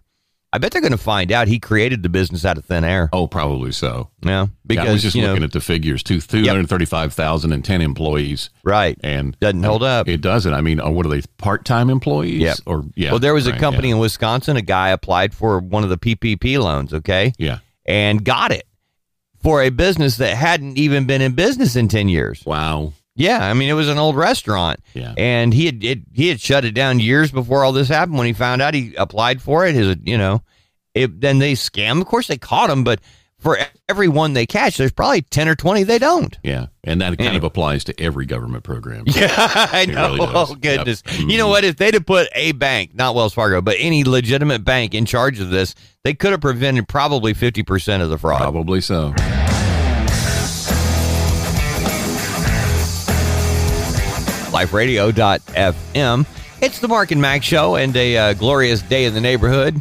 [0.53, 3.09] I bet they're going to find out he created the business out of thin air.
[3.11, 4.09] Oh, probably so.
[4.23, 4.47] Yeah.
[4.65, 7.51] Because, I was just you know, looking at the figures: two two hundred thirty-five thousand
[7.51, 8.97] and ten employees, right.
[9.03, 10.07] and Doesn't hold up.
[10.07, 10.53] It doesn't.
[10.53, 11.21] I mean, uh, what are they?
[11.37, 12.41] Part-time employees?
[12.41, 12.53] Yeah.
[12.65, 13.11] Or yeah.
[13.11, 13.95] well, there was a company Yeah.
[13.95, 17.59] in Wisconsin, a guy applied for one of the PPP loans, okay, yeah.
[17.85, 18.65] and got it
[19.43, 22.43] for a business that hadn't even been in business in 10 years.
[22.45, 22.93] Wow.
[23.17, 25.13] Yeah, I mean it was an old restaurant, Yeah.
[25.17, 28.17] and he had it, he had shut it down years before all this happened.
[28.17, 29.75] When he found out, he applied for it.
[29.75, 30.43] His, you know,
[30.93, 31.99] it, then they scam.
[31.99, 32.99] Of course, they caught him, but
[33.39, 36.37] for every one they catch, there's probably ten or twenty they don't.
[36.43, 36.67] Yeah.
[36.83, 37.37] And that kind Anyway.
[37.37, 39.03] of applies to every government program.
[39.15, 40.13] Yeah, I know.
[40.15, 41.03] really oh goodness!
[41.05, 41.19] Yep.
[41.29, 41.49] You know Mhm.
[41.49, 41.63] what?
[41.63, 45.39] If they'd have put a bank, not Wells Fargo, but any legitimate bank in charge
[45.39, 48.41] of this, they could have prevented probably fifty percent of the fraud.
[48.41, 49.13] Probably so.
[54.57, 56.25] liferadio.fm.
[56.61, 59.79] It's the Mark and Max show and a uh, glorious day in the neighborhood,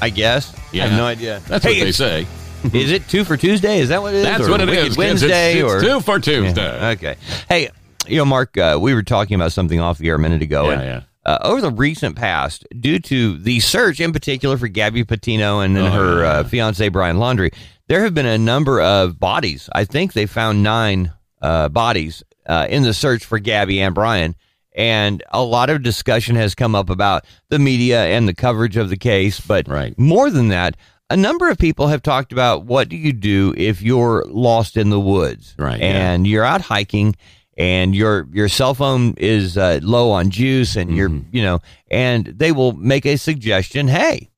[0.00, 0.54] I guess.
[0.54, 0.86] I Yeah.
[0.88, 1.40] have no idea.
[1.46, 2.26] That's Hey, what they say.
[2.72, 3.78] Is it two for Tuesday?
[3.80, 4.24] Is that what it is?
[4.24, 4.96] That's Or what it is.
[4.96, 6.62] Wednesday it's, or two for Tuesday.
[6.62, 7.16] Yeah, Okay.
[7.48, 7.70] Hey,
[8.06, 10.66] you know, Mark, uh, we were talking about something off the air a minute ago.
[10.70, 11.00] Yeah, and, yeah.
[11.24, 15.74] Uh, over the recent past, due to the search in particular for Gabby Petito and
[15.76, 16.28] then Oh, her yeah.
[16.30, 17.52] uh, fiance Brian Laundrie,
[17.88, 19.68] there have been a number of bodies.
[19.72, 24.34] I think they found nine uh, bodies uh, in the search for Gabby and Brian.
[24.74, 28.90] And a lot of discussion has come up about the media and the coverage of
[28.90, 29.40] the case.
[29.40, 29.98] But Right.
[29.98, 30.76] more than that,
[31.08, 34.90] a number of people have talked about what do you do if you're lost in
[34.90, 35.86] the woods Right, yeah.
[36.12, 37.14] and you're out hiking
[37.56, 41.28] and your your cell phone is uh, low on juice and you're Mm-hmm.
[41.34, 44.28] you know and they will make a suggestion hey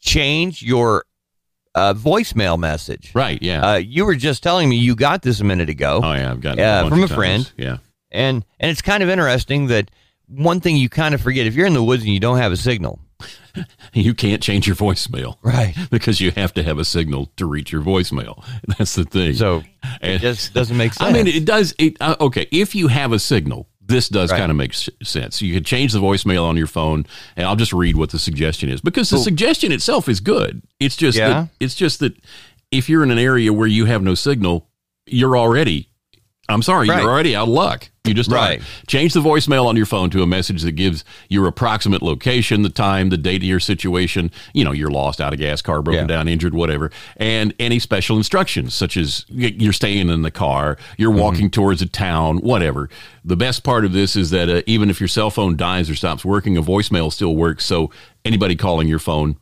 [0.00, 1.04] change your
[1.76, 3.40] uh, voicemail message Right.
[3.42, 3.60] Yeah.
[3.72, 6.30] uh, you were just telling me you got this a minute ago oh yeah.
[6.32, 7.50] I've got uh, from a friend.
[7.56, 7.76] Yeah.
[8.10, 9.90] and and it's kind of interesting that
[10.28, 12.50] one thing you kind of forget if you're in the woods and you don't have
[12.52, 12.98] a signal
[13.94, 15.36] you can't change your voicemail.
[15.42, 15.74] Right.
[15.90, 18.44] Because you have to have a signal to reach your voicemail.
[18.78, 19.32] That's the thing.
[19.34, 19.62] So
[20.02, 21.08] And- it just doesn't make sense.
[21.08, 21.74] I mean, it does.
[21.78, 24.38] It, uh, okay, if you have a signal, this does Right.
[24.38, 25.40] kind of make sense.
[25.42, 28.68] You could change the voicemail on your phone, and I'll just read what the suggestion
[28.68, 30.62] is because the suggestion itself is good.
[30.80, 31.28] It's just Yeah.
[31.28, 32.14] that it's just that
[32.70, 34.68] if you're in an area where you have no signal,
[35.06, 35.88] you're already.
[36.48, 37.00] I'm sorry, Right.
[37.02, 37.90] you're already out of luck.
[38.06, 38.62] You just Right.
[38.86, 42.68] change the voicemail on your phone to a message that gives your approximate location, the
[42.68, 44.30] time, the date of your situation.
[44.54, 46.16] You know, you're lost, out of gas, car broken Yeah.
[46.16, 51.10] down, injured, whatever, and any special instructions such as you're staying in the car, you're
[51.10, 51.20] Mm-hmm.
[51.20, 52.88] walking towards a town, whatever.
[53.24, 55.94] The best part of this is that uh, even if your cell phone dies or
[55.94, 57.64] stops working, a voicemail still works.
[57.64, 57.90] So
[58.24, 59.36] anybody calling your phone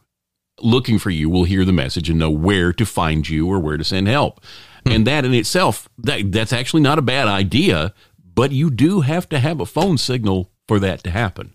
[0.63, 3.77] looking for you will hear the message and know where to find you or where
[3.77, 4.41] to send help.
[4.87, 4.93] Hmm.
[4.93, 7.93] And that in itself, that, that's actually not a bad idea,
[8.35, 11.55] but you do have to have a phone signal for that to happen.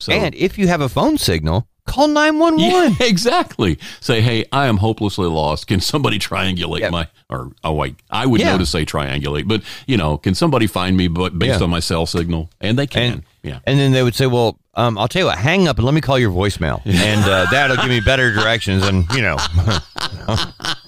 [0.00, 2.96] So and if you have a phone signal, call 911.
[3.00, 3.78] yeah, exactly.
[4.00, 5.66] Say, hey, I am hopelessly lost.
[5.66, 6.90] Can somebody triangulate Yeah.
[6.90, 8.52] my or oh wait, I would Yeah.
[8.52, 11.64] know to say triangulate, but you know, can somebody find me but based Yeah.
[11.64, 12.48] on my cell signal?
[12.60, 13.12] And they can.
[13.12, 13.58] And, yeah.
[13.66, 15.92] and then they would say, well, um, I'll tell you what, hang up and let
[15.94, 16.80] me call your voicemail.
[16.86, 18.86] And uh, that'll give me better directions.
[18.86, 19.36] And, you know,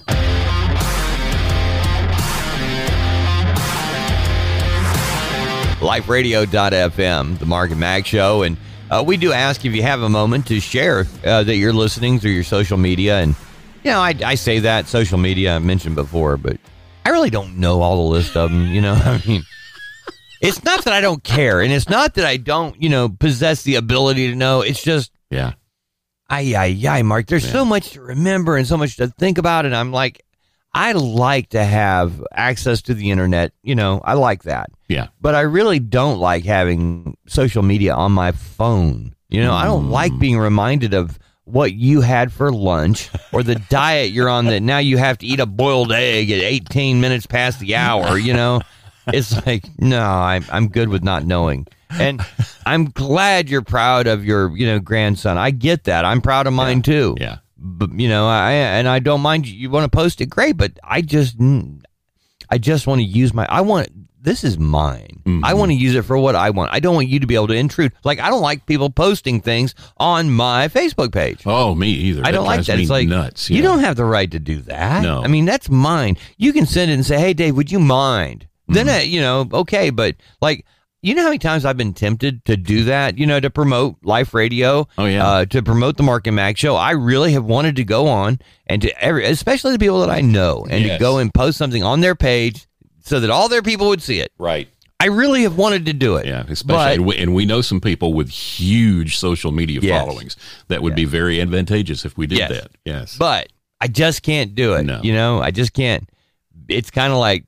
[5.83, 8.43] liferadio.fm, the Mark and Mack Show.
[8.43, 8.57] And
[8.89, 12.19] uh, we do ask if you have a moment to share uh, that you're listening
[12.19, 13.19] through your social media.
[13.19, 13.35] And,
[13.83, 16.57] you know, I, I say that social media I mentioned before, but
[17.05, 18.67] I really don't know all the list of them.
[18.67, 19.43] You know, I mean,
[20.41, 23.63] it's not that I don't care, and it's not that I don't, you know, possess
[23.63, 24.61] the ability to know.
[24.61, 25.53] It's just, Yeah.
[26.29, 27.27] ay, ay, ay, Mark.
[27.27, 30.21] There's so much to remember and so much to think about, and I'm like,
[30.73, 33.53] I like to have access to the internet.
[33.61, 35.07] You know, I like that, Yeah.
[35.21, 39.15] but I really don't like having social media on my phone.
[39.29, 40.19] You know, I don't like mm.
[40.19, 44.77] being reminded of what you had for lunch or the diet you're on that now
[44.77, 48.61] you have to eat a boiled egg at 18 minutes past the hour, you know?
[49.07, 51.67] It's like, no, I'm, I'm good with not knowing.
[51.89, 52.21] And
[52.65, 55.37] I'm glad you're proud of your, you know, grandson.
[55.37, 56.05] I get that.
[56.05, 57.15] I'm proud of mine too.
[57.19, 57.37] Yeah.
[57.65, 60.25] But, you know, I, and I don't mind you, you want to post it.
[60.25, 60.57] Great.
[60.57, 61.37] But I just,
[62.49, 63.87] I just want to use my, I want,
[64.21, 65.41] this is mine.
[65.43, 66.71] I want to use it for what I want.
[66.73, 67.93] I don't want you to be able to intrude.
[68.03, 71.43] Like, I don't like people posting things on my Facebook page.
[71.45, 72.21] Oh, me either.
[72.25, 72.79] I don't like that.
[72.79, 73.49] It's like nuts.
[73.49, 75.03] You don't have the right to do that.
[75.03, 75.23] No.
[75.23, 76.17] I mean that's mine.
[76.37, 78.97] You can send it and say, "Hey, Dave, would you mind?" Then Mm-hmm.
[78.97, 79.89] uh, you know, okay.
[79.89, 80.65] But like,
[81.03, 83.17] you know how many times I've been tempted to do that?
[83.19, 84.87] You know, to promote Life Radio.
[84.97, 85.27] Oh, yeah.
[85.27, 86.75] Uh, to promote the Mark and Mack show.
[86.75, 90.21] I really have wanted to go on and to every, especially the people that I
[90.21, 90.97] know, and Yes.
[90.97, 92.65] to go and post something on their page
[93.01, 94.31] so that all their people would see it.
[94.39, 94.67] Right.
[94.99, 96.25] I really have wanted to do it.
[96.25, 100.01] Yeah, But- especially and we, and we know some people with huge social media Yes.
[100.05, 100.37] followings
[100.69, 102.49] that would be very advantageous if we did Yes.
[102.51, 102.71] that.
[102.85, 103.17] Yes.
[103.17, 103.47] but
[103.81, 104.83] I just can't do it.
[104.83, 105.01] No.
[105.03, 106.07] You know, I just can't.
[106.69, 107.43] It's kind of like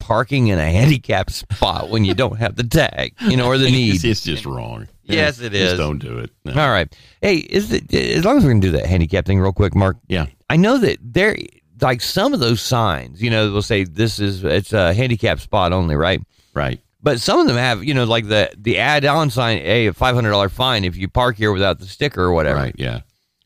[0.00, 3.66] parking in a handicapped spot when you don't have the tag, you know, or the
[3.70, 3.94] need.
[3.96, 4.88] it's, it's just wrong.
[5.04, 5.70] Yes, it is.
[5.70, 6.30] Just don't do it.
[6.44, 6.52] No.
[6.52, 6.94] All right.
[7.22, 9.96] Hey, is it as long as we're gonna do that handicap thing real quick, Mark?
[10.06, 10.26] Yeah.
[10.50, 11.36] I know that there,
[11.80, 15.72] like some of those signs, you know, they'll say this is it's a handicap spot
[15.72, 16.20] only, right?
[16.54, 16.80] Right.
[17.02, 20.14] But some of them have, you know, like the the add-on sign, hey, a five
[20.14, 22.58] hundred dollar fine if you park here without the sticker or whatever.
[22.60, 22.74] Right.
[22.76, 23.00] Yeah.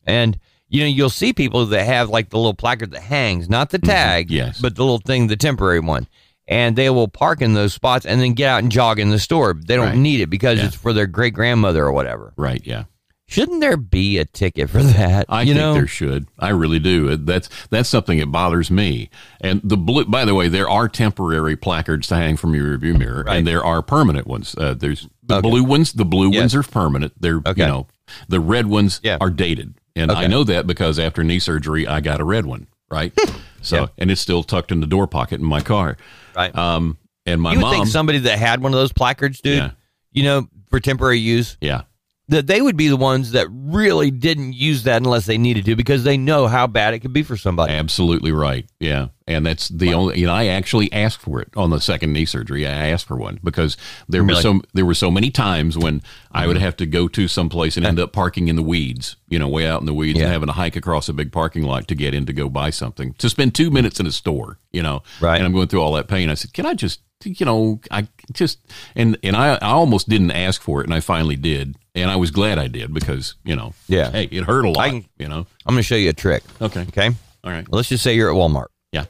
[0.05, 0.37] And
[0.67, 3.77] you know, you'll see people that have like the little placard that hangs, not the
[3.79, 4.35] tag, Mm-hmm.
[4.35, 4.59] yes.
[4.59, 6.07] but the little thing, the temporary one.
[6.47, 9.19] And they will park in those spots and then get out and jog in the
[9.19, 9.53] store.
[9.53, 9.97] They don't Right.
[9.97, 10.65] need it because Yeah.
[10.65, 12.33] it's for their great grandmother or whatever.
[12.35, 12.61] Right.
[12.65, 12.83] Yeah.
[13.29, 15.25] Shouldn't there be a ticket for that?
[15.29, 16.27] I think know, there should.
[16.37, 17.15] I really do.
[17.15, 19.09] That's that's something that bothers me.
[19.41, 20.03] And the blue.
[20.05, 23.37] By the way, there are temporary placards to hang from your rearview mirror, Right.
[23.37, 24.53] and there are permanent ones.
[24.57, 25.49] Uh, there's the Okay.
[25.49, 25.93] blue ones.
[25.93, 26.39] The blue Yes.
[26.41, 27.13] ones are permanent.
[27.19, 27.61] They're Okay.
[27.61, 27.87] you know
[28.27, 29.17] the red ones Yeah.
[29.21, 32.67] are dated, and I know that because after knee surgery, I got a red one.
[32.91, 33.13] Right.
[33.61, 33.85] so Yeah.
[33.97, 35.97] and it's still tucked in the door pocket in my car.
[36.35, 36.55] Right?
[36.55, 36.97] Um.
[37.25, 37.73] And my you would mom.
[37.73, 39.71] think somebody that had one of those placards, dude, Yeah.
[40.11, 41.83] you know, for temporary use, yeah.
[42.29, 45.75] That they would be the ones that really didn't use that unless they needed to
[45.75, 47.73] because they know how bad it could be for somebody.
[47.73, 48.65] Absolutely right.
[48.79, 49.07] Yeah.
[49.27, 52.25] And that's the only, you know, I actually asked for it on the second knee
[52.25, 52.65] surgery.
[52.65, 56.47] I asked for one because there were so, there were so many times when I
[56.47, 56.65] would mm-hmm.
[56.65, 59.47] have to go to some place and end up parking in the weeds, you know,
[59.47, 60.25] way out in the weeds Yeah.
[60.25, 62.69] and having to hike across a big parking lot to get in to go buy
[62.69, 65.37] something to spend two minutes in a store, you know, Right.
[65.37, 66.29] And I'm going through all that pain.
[66.29, 68.59] I said, can I just, you know, I just,
[68.95, 71.75] and, and I, I almost didn't ask for it and I finally did.
[71.95, 74.09] And I was glad I did because, you know, Yeah.
[74.11, 75.45] hey, it hurt a lot, can- you know?
[75.65, 76.43] I'm going to show you a trick.
[76.61, 76.81] Okay.
[76.81, 77.09] Okay.
[77.43, 77.67] All right.
[77.69, 78.67] Well, let's just say you're at Walmart.
[78.91, 79.05] Yeah.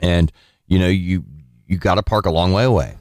[0.00, 0.30] and
[0.66, 1.24] you know you
[1.66, 2.94] you got to park a long way away.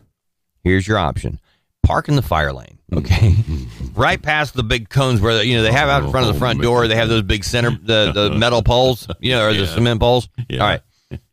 [0.64, 1.40] Here's your option:
[1.84, 2.78] park in the fire lane.
[2.90, 2.98] Hmm.
[3.00, 3.36] Okay,
[3.96, 6.40] right past the big cones where you know they have out in front of the
[6.40, 6.88] front door.
[6.88, 9.66] They have those big center the the metal poles, you know, or the Yeah.
[9.76, 10.30] cement poles.
[10.50, 10.62] Yeah.
[10.62, 10.82] All right,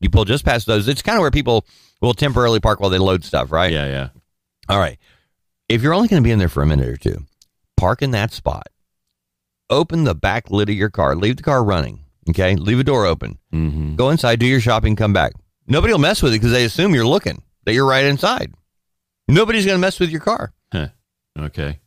[0.00, 0.88] you pull just past those.
[0.88, 1.64] It's kind of where people
[2.05, 3.72] will temporarily park while they load stuff, right?
[3.72, 4.09] Yeah, yeah.
[4.68, 4.98] All right.
[5.68, 7.24] If you're only going to be in there for a minute or two,
[7.76, 8.68] park in that spot.
[9.70, 11.16] Open the back lid of your car.
[11.16, 12.00] Leave the car running.
[12.28, 12.55] Okay.
[12.57, 13.38] Leave a door open.
[13.52, 13.96] Mm-hmm.
[13.96, 15.32] Go inside, do your shopping, come back.
[15.66, 18.52] Nobody will mess with it because they assume you're looking, that you're right inside.
[19.26, 20.52] Nobody's going to mess with your car.
[21.38, 21.80] Okay.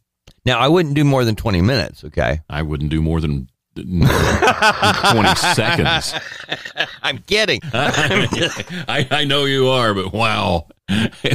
[0.45, 2.03] Now, I wouldn't do more than 20 minutes.
[2.03, 2.41] Okay.
[2.49, 3.49] I wouldn't do more than
[3.85, 6.13] 20 seconds.
[7.03, 7.61] I'm kidding.
[7.73, 10.67] I, I know you are, but wow.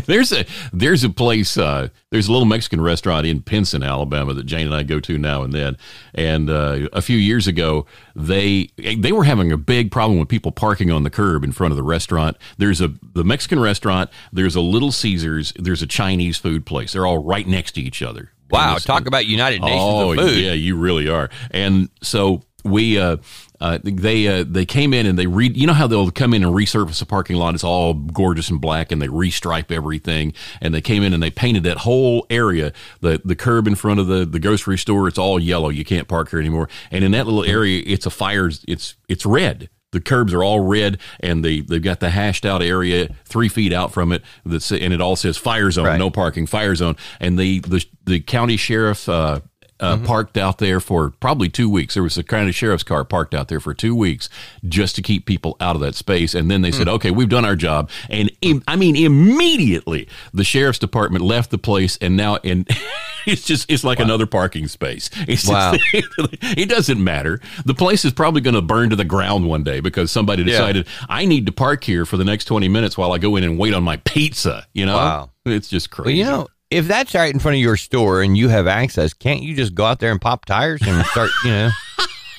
[0.06, 4.46] There's a there's a place uh, there's a little Mexican restaurant in Pinson, Alabama that
[4.46, 5.76] Jane and I go to now and then.
[6.14, 7.84] And uh, a few years ago,
[8.16, 11.70] they they were having a big problem with people parking on the curb in front
[11.70, 12.38] of the restaurant.
[12.56, 14.08] There's a the Mexican restaurant.
[14.32, 15.52] There's a Little Caesars.
[15.56, 16.94] There's a Chinese food place.
[16.94, 18.32] They're all right next to each other.
[18.52, 18.76] Wow.
[18.76, 20.38] Talk about United Nations oh, of food.
[20.38, 21.30] yeah, you really are.
[21.50, 23.16] And so we, uh,
[23.62, 26.42] uh, they uh, they came in and they re you know how they'll come in
[26.42, 27.54] and resurface a parking lot?
[27.54, 30.34] It's all gorgeous and black and they restripe everything.
[30.60, 32.72] And they came in and they painted that whole area
[33.02, 35.06] the the curb in front of the the grocery store.
[35.06, 35.68] It's all yellow.
[35.68, 36.68] You can't park here anymore.
[36.90, 40.60] And in that little area it's a fire it's it's red the curbs are all
[40.60, 44.70] red and they they've got the hashed out area three feet out from it that's
[44.72, 45.98] and it all says fire zone Right.
[45.98, 49.40] no parking fire zone and the the, the county sheriff uh,
[49.82, 51.94] uh, parked out there for probably two weeks.
[51.94, 54.28] There was a county sheriff's car parked out there for two weeks
[54.66, 56.34] just to keep people out of that space.
[56.34, 60.44] And then they said, "Okay, we've done our job." And im- I mean, immediately the
[60.44, 62.68] sheriff's department left the place, and now and
[63.26, 65.10] it's just it's like another parking space.
[65.28, 65.72] It's Wow.
[65.72, 65.84] just,
[66.58, 67.40] it doesn't matter.
[67.64, 70.50] The place is probably going to burn to the ground one day because somebody Yeah.
[70.50, 73.44] decided I need to park here for the next twenty minutes while I go in
[73.44, 74.66] and wait on my pizza.
[74.72, 75.30] You know, Wow.
[75.44, 76.22] it's just crazy.
[76.22, 79.12] Well, you know, if that's right in front of your store and you have access,
[79.14, 81.70] can't you just go out there and pop tires and start, you know?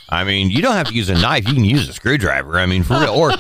[0.10, 1.48] I mean, you don't have to use a knife.
[1.48, 2.60] You can use a screwdriver.
[2.60, 3.10] I mean, for real.
[3.16, 3.32] Or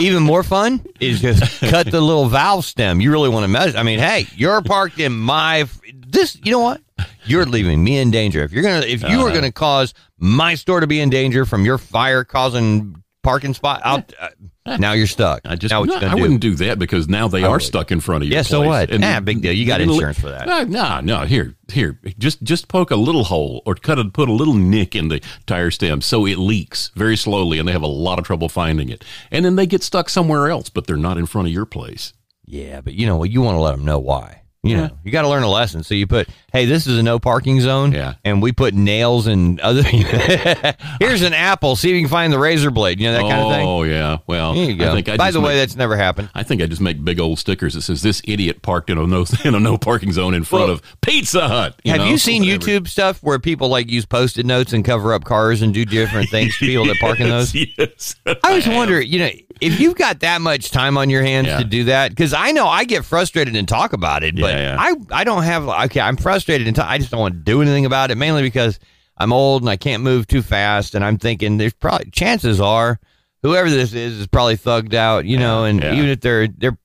[0.00, 3.00] even more fun is just cut the little valve stem.
[3.00, 3.76] You really want to measure.
[3.76, 5.66] I mean, hey, you're parked in my
[6.08, 6.38] this.
[6.42, 6.80] You know what?
[7.26, 8.42] You're leaving me in danger.
[8.42, 9.34] If you're gonna, if you are Uh-huh.
[9.34, 14.04] gonna cause my store to be in danger from your fire causing parking spot, I'll,
[14.18, 14.28] uh,
[14.78, 15.40] now you're stuck.
[15.44, 16.22] I just now what no, you gonna I do?
[16.22, 17.62] wouldn't do that because now they I are would.
[17.62, 18.34] stuck in front of you.
[18.34, 18.90] Yeah, so what?
[18.90, 19.52] And Nah, big deal.
[19.52, 20.46] You got insurance for that.
[20.46, 21.24] No, no, no.
[21.26, 21.98] Here, here.
[22.18, 25.22] Just just poke a little hole or cut a, put a little nick in the
[25.46, 28.88] tire stem so it leaks very slowly, and they have a lot of trouble finding
[28.88, 29.04] it.
[29.30, 32.12] And then they get stuck somewhere else, but they're not in front of your place.
[32.44, 33.30] Yeah, but you know what?
[33.30, 34.42] You want to let them know why.
[34.68, 35.82] You know, you got to learn a lesson.
[35.82, 37.92] So you put, hey, this is a no parking zone.
[37.92, 38.14] Yeah.
[38.24, 39.82] And we put nails and other.
[41.00, 41.76] Here's an apple.
[41.76, 43.00] See if you can find the razor blade.
[43.00, 43.66] You know that oh kind of thing.
[43.66, 44.18] Oh yeah.
[44.26, 44.90] Well, There you go.
[44.90, 46.30] I think I By the way, that's never happened.
[46.34, 49.06] I think I just make big old stickers that says this idiot parked in a
[49.06, 51.80] no in a no parking zone in front Well, of Pizza Hut.
[51.84, 52.04] Have know?
[52.06, 52.58] you seen Whatever.
[52.70, 56.28] YouTube stuff where people like use post-it notes and cover up cars and do different
[56.30, 57.54] things to people that park in those?
[57.78, 58.16] yes.
[58.26, 61.58] I always wonder, you know, if you've got that much time on your hands Yeah.
[61.58, 64.55] to do that, because I know I get frustrated and talk about it, but Yeah,
[64.56, 64.76] yeah.
[64.78, 67.86] I I don't have okay, I'm frustrated and I just don't want to do anything
[67.86, 68.78] about it, mainly because
[69.16, 72.98] I'm old and I can't move too fast, and I'm thinking there's probably chances are
[73.42, 75.94] whoever this is is probably thugged out, you know, and yeah.
[75.94, 76.78] even if they're they're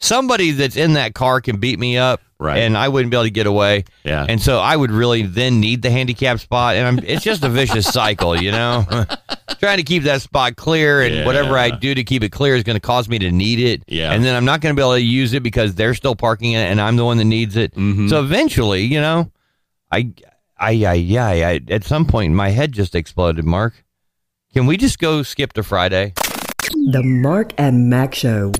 [0.00, 2.20] somebody that's in that car can beat me up.
[2.40, 2.58] Right.
[2.58, 3.84] And I wouldn't be able to get away.
[4.02, 4.26] Yeah.
[4.28, 6.74] And so I would really then need the handicap spot.
[6.76, 8.84] And I'm, it's just a vicious cycle, you know?
[9.60, 12.64] Trying to keep that spot clear and whatever I do to keep it clear is
[12.64, 13.84] going to cause me to need it.
[13.86, 14.12] Yeah.
[14.12, 16.52] And then I'm not going to be able to use it because they're still parking
[16.52, 17.72] it and I'm the one that needs it.
[17.74, 18.10] Mhm.
[18.10, 19.30] So eventually, you know,
[19.90, 20.12] I,
[20.58, 23.84] I, I, yeah, I, at some point my head just exploded, Mark.
[24.52, 26.12] Can we just go skip to Friday?
[26.92, 28.52] The Mark and Mack Show.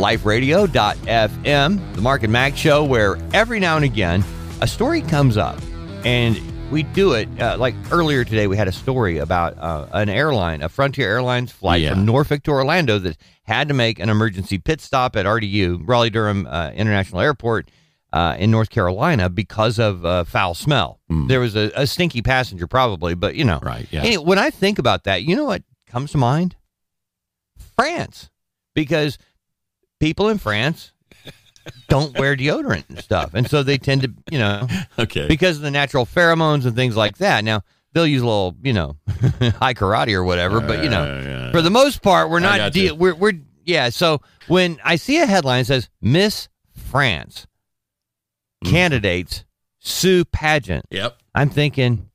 [0.00, 4.24] liferadio.fm, the Mark and Mack show, where every now and again
[4.60, 5.58] a story comes up
[6.04, 6.40] and
[6.70, 7.28] we do it.
[7.40, 11.50] Uh, like earlier today, we had a story about uh, an airline, a Frontier Airlines
[11.50, 11.90] flight Yeah.
[11.90, 16.10] from Norfolk to Orlando that had to make an emergency pit stop at RDU, Raleigh
[16.10, 17.70] Durham uh, International Airport.
[18.12, 20.98] Uh, in North Carolina, because of uh, foul smell,
[21.28, 24.00] there was a, a stinky passenger, probably, but you know, Right, yeah.
[24.02, 26.56] Anyway, when I think about that, you know what comes to mind?
[27.76, 28.28] France,
[28.74, 29.16] because
[30.00, 30.92] people in France
[31.88, 34.66] don't wear deodorant and stuff, and so they tend to, you know,
[34.98, 35.28] Okay.
[35.28, 37.44] because of the natural pheromones and things like that.
[37.44, 41.50] Now they'll use a little, you know, Hai Karate or whatever, but you know, Uh,
[41.52, 42.72] for the most part, we're not.
[42.72, 43.34] De- we're we're
[43.64, 43.90] yeah.
[43.90, 47.46] So when I see a headline that says Miss France
[48.64, 48.70] Mm.
[48.70, 49.44] candidates
[49.78, 51.16] sue pageant, Yep.
[51.34, 52.09] I'm thinking,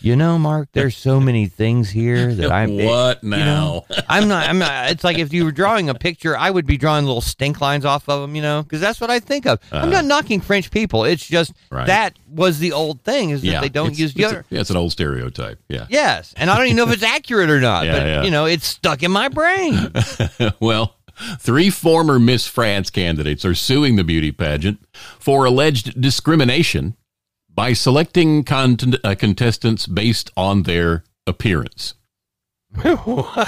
[0.00, 2.76] You know, Mark, there's so many things here that I'm.
[2.76, 3.44] what you now?
[3.44, 4.48] know, I'm not.
[4.48, 4.90] I'm not.
[4.90, 7.84] It's like if you were drawing a picture, I would be drawing little stink lines
[7.84, 8.34] off of them.
[8.34, 9.60] You know, because that's what I think of.
[9.70, 11.04] I'm not knocking French people.
[11.04, 11.76] It's just Uh-huh.
[11.78, 11.86] Right.
[11.86, 14.44] that was the old thing is that yeah, they don't use deodorant.
[14.50, 15.58] yeah, it's an old stereotype.
[15.68, 15.86] Yeah.
[15.88, 17.84] Yes, and I don't even know if it's accurate or not.
[17.86, 18.22] Yeah, but yeah.
[18.24, 19.92] you know, it's stuck in my brain.
[20.60, 20.96] well,
[21.38, 24.78] three former Miss France candidates are suing the beauty pageant
[25.18, 26.96] for alleged discrimination
[27.58, 31.94] by selecting cont- uh, contestants based on their appearance.
[32.76, 33.46] I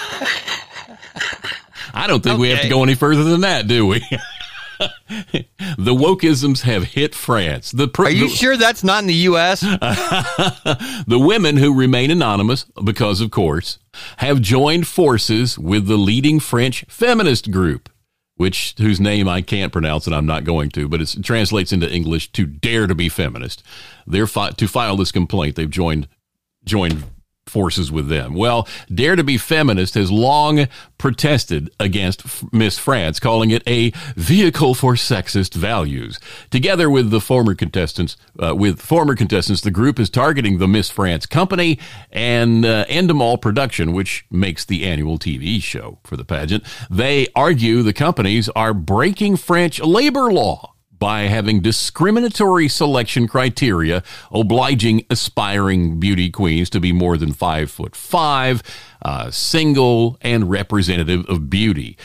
[2.08, 4.00] don't think we have to go any further than that, do we?
[4.80, 7.70] the wokeisms have hit France.
[7.70, 9.60] The pr- Are you the- sure that's not in the U.S.?
[9.60, 13.78] the women who remain anonymous, because of course,
[14.16, 17.88] have joined forces with the leading French feminist group,
[18.40, 21.92] which whose name I can't pronounce and I'm not going to, but it translates into
[21.92, 23.62] English to dare to be feminist.
[24.06, 25.56] They're fi- to file this complaint.
[25.56, 26.08] They've joined
[26.64, 27.04] joined
[27.50, 28.34] forces with them.
[28.34, 34.74] Well, Dare to be Feminist has long protested against Miss France, calling it a vehicle
[34.74, 36.18] for sexist values.
[36.50, 40.90] Together with the former contestants, uh, with former contestants, the group is targeting the Miss
[40.90, 41.78] France company
[42.10, 46.64] and uh, Endemol Production, which makes the annual TV show for the pageant.
[46.90, 55.04] They argue the companies are breaking French labor law by having discriminatory selection criteria obliging
[55.10, 58.62] aspiring beauty queens to be more than five foot five,
[59.02, 61.96] uh, single, and representative of beauty.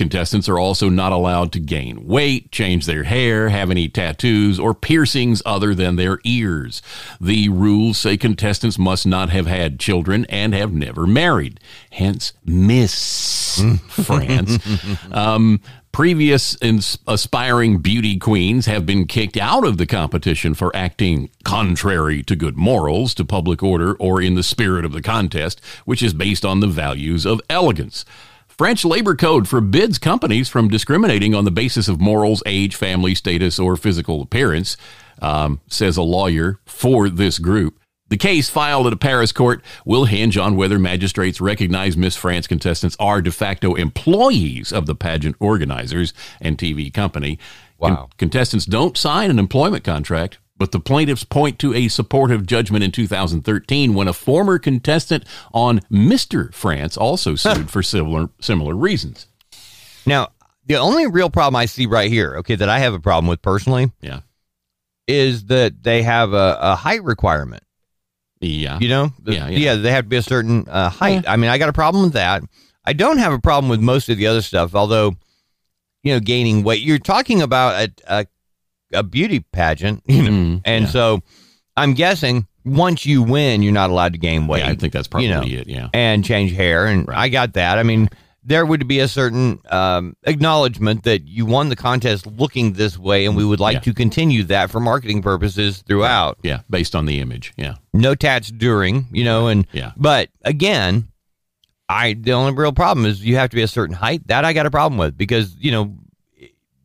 [0.00, 4.72] Contestants are also not allowed to gain weight, change their hair, have any tattoos, or
[4.72, 6.80] piercings other than their ears.
[7.20, 11.60] The rules say contestants must not have had children and have never married.
[11.90, 14.58] Hence, Miss France.
[15.12, 15.60] Um,
[15.92, 22.22] previous ins- aspiring beauty queens have been kicked out of the competition for acting contrary
[22.22, 26.14] to good morals, to public order, or in the spirit of the contest, which is
[26.14, 28.04] based on the values of elegance.
[28.46, 33.58] French labor code forbids companies from discriminating on the basis of morals, age, family status,
[33.58, 34.76] or physical appearance,
[35.22, 37.79] um, says a lawyer for this group.
[38.10, 42.46] The case filed at a Paris court will hinge on whether magistrates recognize Miss France
[42.46, 47.38] contestants are de facto employees of the pageant organizers and TV company.
[47.80, 48.08] Con- Wow.
[48.18, 52.92] contestants don't sign an employment contract, but the plaintiffs point to a supportive judgment in
[52.92, 56.52] 2013 when a former contestant on Mr.
[56.52, 59.28] France also sued for similar similar reasons.
[60.04, 60.28] Now,
[60.66, 63.40] the only real problem I see right here, okay, that I have a problem with
[63.40, 64.20] personally, Yeah.
[65.08, 67.62] is that they have a, a height requirement.
[68.40, 68.78] Yeah.
[68.80, 69.74] You know, The- Yeah, yeah.
[69.76, 71.24] they have to be a certain uh, height.
[71.28, 72.42] I mean, I got a problem with that.
[72.84, 75.14] I don't have a problem with most of the other stuff, although,
[76.02, 76.82] you know, gaining weight.
[76.82, 77.74] You're talking about
[78.08, 78.26] a a,
[78.94, 80.90] a beauty pageant, you know, Mm, and yeah.
[80.90, 81.20] so
[81.76, 84.60] I'm guessing once you win, you're not allowed to gain weight.
[84.60, 85.68] Yeah, I think that's probably you know, it.
[85.68, 85.88] Yeah.
[85.92, 87.18] and change hair, and Right.
[87.18, 87.78] I got that.
[87.78, 88.08] I mean,
[88.42, 93.26] there would be a certain um, acknowledgement that you won the contest looking this way,
[93.26, 93.80] and we would like Yeah.
[93.80, 96.60] to continue that for marketing purposes throughout Yeah.
[96.70, 97.52] Based on the image.
[97.56, 97.74] Yeah.
[97.92, 99.92] no tats during, you know, and Yeah.
[99.96, 101.08] but again,
[101.88, 104.26] I the only real problem is you have to be a certain height.
[104.28, 105.96] That I got a problem with because you know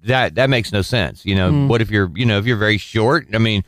[0.03, 1.25] that that makes no sense.
[1.25, 1.67] You know, Hmm.
[1.67, 3.27] what if you're you know if you're very short?
[3.33, 3.63] I mean,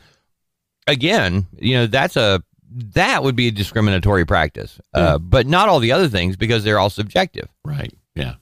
[0.86, 5.80] again, you know that's a that would be a discriminatory practice, uh, but not all
[5.80, 7.48] the other things because they're all subjective.
[7.64, 7.92] Right.
[8.14, 8.34] Yeah.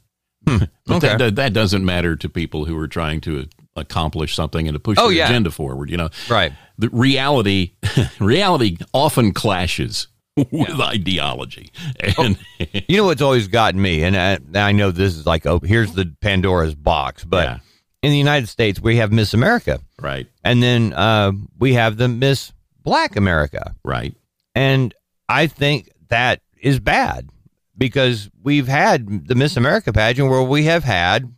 [0.45, 1.17] But Okay.
[1.17, 4.97] that, that doesn't matter to people who are trying to accomplish something and to push
[4.99, 5.25] Oh, their yeah.
[5.27, 5.91] agenda forward.
[5.91, 6.53] You know, Right.
[6.79, 7.73] the reality
[8.21, 10.07] reality often clashes
[10.51, 11.71] with ideology,
[12.19, 12.39] and
[12.89, 15.93] You know what's always gotten me, and I, I know this is like oh here's
[15.95, 17.59] the Pandora's box, but Yeah.
[18.03, 19.81] in the United States we have Miss America.
[20.01, 22.53] right, And then uh, we have the Miss
[22.87, 23.75] Black America.
[23.85, 24.15] right,
[24.55, 24.95] And
[25.29, 27.29] I think that is bad
[27.77, 31.31] because we've had the Miss America pageant where we have had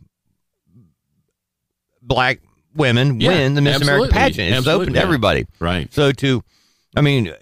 [2.01, 2.39] black
[2.75, 3.97] women Yeah, win the Miss absolutely.
[4.09, 4.47] America pageant.
[4.49, 5.45] It's Absolutely, open to everybody.
[5.59, 5.91] right.
[5.93, 6.43] So to,
[6.95, 7.33] I mean,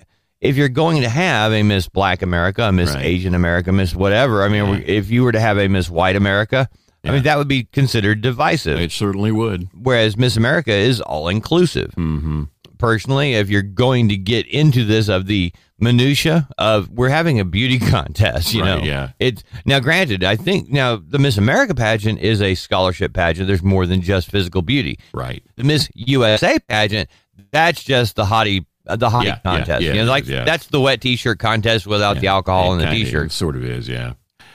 [0.42, 3.06] if you're going to have a Miss Black America, a Miss Right.
[3.06, 6.70] Asian America, Miss whatever, I mean, if you were to have a Miss White America,
[7.04, 8.80] I mean, that would be considered divisive.
[8.80, 9.70] It certainly would.
[9.74, 11.92] whereas Miss America is all inclusive.
[11.92, 12.44] Mm-hmm.
[12.78, 17.46] Personally, if you're going to get into this of the minutia of we're having a
[17.46, 19.12] beauty contest, you Right, know, yeah.
[19.20, 23.48] It's now granted, I think now the Miss America pageant is a scholarship pageant.
[23.48, 25.00] There's more than just physical beauty.
[25.14, 25.44] Right.
[25.56, 27.10] The Miss USA pageant,
[27.52, 28.66] that's just the hottie.
[28.86, 30.46] The hottie Yeah, yeah, contest, yeah, you know, like yeah.
[30.46, 33.36] that's the wet T-shirt contest without the alcohol and the kinda T-shirts.
[33.36, 34.14] Sort of is, yeah.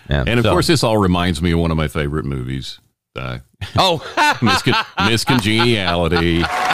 [0.09, 2.81] Yeah, And of so- course, this all reminds me of one of my favorite movies,
[3.15, 3.41] uh,
[3.77, 3.99] oh,
[4.43, 4.75] Miss, Con-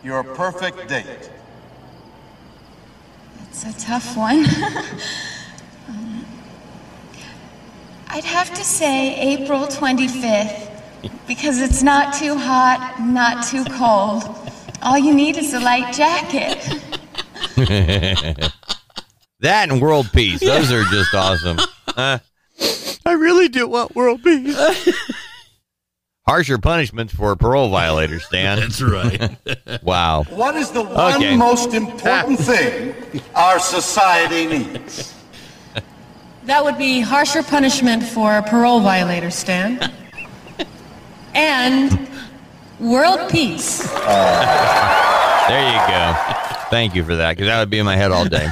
[0.03, 1.29] your perfect date.
[3.49, 4.45] It's a tough one.
[5.87, 6.25] Um,
[8.07, 10.81] I'd have to say April 25th
[11.27, 14.23] because it's not too hot, not too cold.
[14.81, 16.57] All you need is a light jacket.
[19.41, 20.39] That and world peace.
[20.39, 21.59] Those are just awesome.
[21.59, 21.63] Uh,
[21.97, 22.19] I
[23.17, 24.57] really do want world peace.
[26.27, 28.59] Harsher punishments for parole violators, Stan.
[28.59, 29.37] That's right.
[29.83, 30.23] Wow.
[30.29, 31.35] What is the one Okay.
[31.37, 32.95] most important thing
[33.35, 35.13] our society needs?
[36.45, 39.91] That would be harsher punishment for parole violators, Stan.
[41.35, 42.07] and
[42.79, 43.81] world peace.
[43.91, 45.45] Oh.
[45.47, 46.15] There you go.
[46.71, 48.47] Thank you for that, because that would be in my head all day.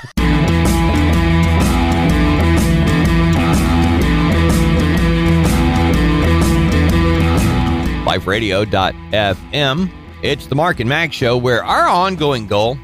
[8.06, 9.92] LifeRadio.fm.
[10.22, 12.78] It's the Mark and Mack show where our ongoing goal,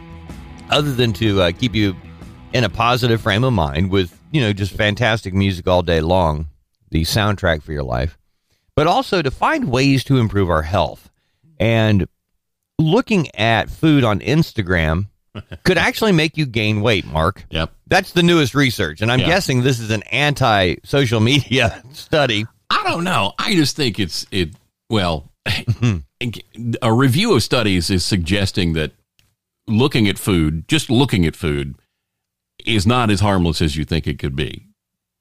[0.69, 1.95] other than to uh, keep you
[2.53, 6.47] in a positive frame of mind with, you know, just fantastic music all day long,
[6.91, 8.17] the soundtrack for your life,
[8.75, 11.09] but also to find ways to improve our health.
[11.59, 12.07] And
[12.77, 15.07] looking at food on Instagram
[15.63, 17.45] could actually make you gain weight, Mark.
[17.51, 17.71] Yep.
[17.87, 19.01] That's the newest research.
[19.01, 19.27] And I'm Yeah.
[19.27, 22.45] guessing this is an anti social media study.
[22.69, 23.33] I don't know.
[23.37, 24.49] I just think it's it.
[24.89, 26.69] Well, mm-hmm.
[26.81, 28.91] a review of studies is suggesting that
[29.67, 31.75] looking at food, just looking at food,
[32.65, 34.67] is not as harmless as you think it could be.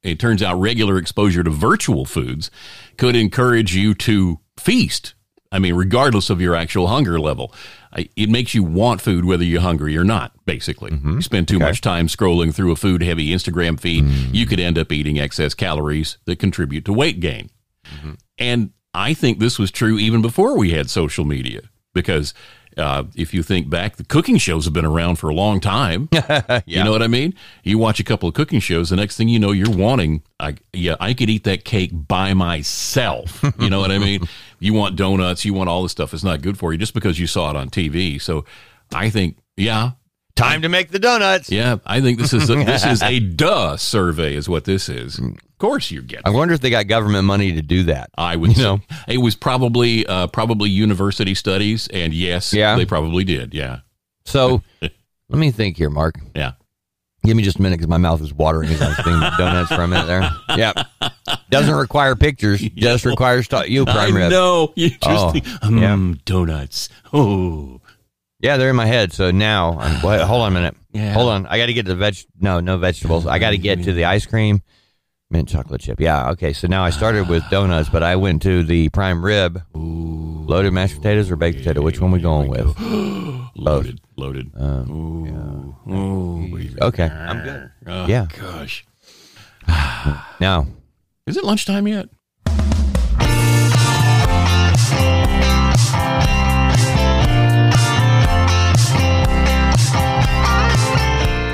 [0.02, 2.50] It turns out regular exposure to virtual foods
[2.96, 5.14] could encourage you to feast.
[5.50, 7.54] I mean, regardless of your actual hunger level,
[7.94, 10.32] it makes you want food whether you're hungry or not.
[10.44, 11.16] Basically, mm-hmm.
[11.16, 14.48] you spend too much time scrolling through a food-heavy Instagram feed, you mm.
[14.48, 17.48] could end up eating excess calories that contribute to weight gain.
[17.86, 18.12] Mm-hmm.
[18.38, 21.62] And I think this was true even before we had social media,
[21.94, 22.34] because
[22.76, 26.08] uh, if you think back, the cooking shows have been around for a long time.
[26.66, 27.34] You know what I mean?
[27.64, 30.56] You watch a couple of cooking shows, the next thing you know, you're wanting, I,
[30.72, 33.44] yeah, I could eat that cake by myself.
[33.58, 34.20] You know what I mean?
[34.60, 36.14] You want donuts, you want all this stuff.
[36.14, 38.20] It's not good for you just because you saw it on TV.
[38.20, 38.44] So
[38.94, 39.92] I think, yeah,
[40.38, 41.50] Time to make the donuts.
[41.50, 45.18] yeah, I think this is a, this is a duh survey, is what this is.
[45.18, 46.22] Of course, you get.
[46.24, 48.10] I wonder if they got government money to do that.
[48.16, 48.80] I would You know.
[49.08, 52.76] it was probably uh, probably university studies, and yes, Yeah.
[52.76, 53.52] they probably did.
[53.54, 53.80] Yeah,
[54.24, 54.92] So let
[55.28, 56.14] me think here, Mark.
[56.34, 56.52] yeah.
[57.24, 59.74] Give me just a minute because my mouth is watering as I was thinking donuts
[59.74, 60.30] for a minute there.
[60.56, 60.86] Yep.
[61.50, 64.30] Doesn't require pictures, just requires you prime rib.
[64.30, 64.72] know.
[64.76, 66.88] You just Oh, think, mm, donuts.
[67.12, 67.80] Oh,
[68.40, 69.12] Yeah, they're in my head.
[69.12, 70.76] So now, I'm, wait, hold on a minute.
[70.92, 71.12] Yeah.
[71.12, 71.46] Hold on.
[71.46, 72.16] I got to get to the veg.
[72.40, 73.26] No, no vegetables.
[73.26, 74.62] I got to get to the ice cream,
[75.30, 76.00] mint chocolate chip.
[76.00, 76.30] Yeah.
[76.30, 76.52] Okay.
[76.52, 80.96] So now I started with donuts, but I went to the prime rib, loaded mashed
[80.96, 81.82] potatoes or baked potato.
[81.82, 82.78] Which one we going with?
[83.56, 84.50] loaded, loaded.
[84.58, 86.68] Uh, Ooh, ooh.
[86.82, 87.70] Okay, I'm good.
[87.86, 88.26] Oh, Yeah.
[88.38, 88.84] Gosh,
[90.40, 90.66] Now,
[91.26, 92.08] is it lunchtime yet?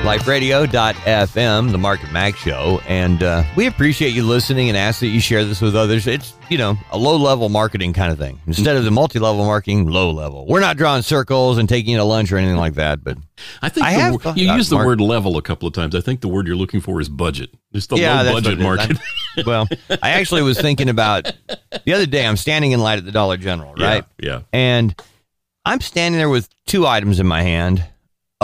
[0.05, 2.81] liferadio.fm, the Market Mack Show.
[2.87, 6.07] And uh, we appreciate you listening and ask that you share this with others.
[6.07, 8.39] It's, you know, a low level marketing kind of thing.
[8.47, 10.47] Instead of the multi level marketing, low level.
[10.47, 13.17] We're not drawing circles and taking you to lunch or anything like that, but
[13.63, 15.95] I think I the have you used the mark- word level a couple of times.
[15.95, 17.51] I think the word you're looking for is budget.
[17.73, 18.99] It's the yeah, low budget what it is.
[18.99, 18.99] market.
[19.47, 19.67] Well,
[20.01, 21.33] I actually was thinking about
[21.85, 24.05] the other day, I'm standing in line at the Dollar General, Yeah, right?
[24.17, 24.41] yeah.
[24.53, 24.95] And
[25.65, 27.85] I'm standing there with two items in my hand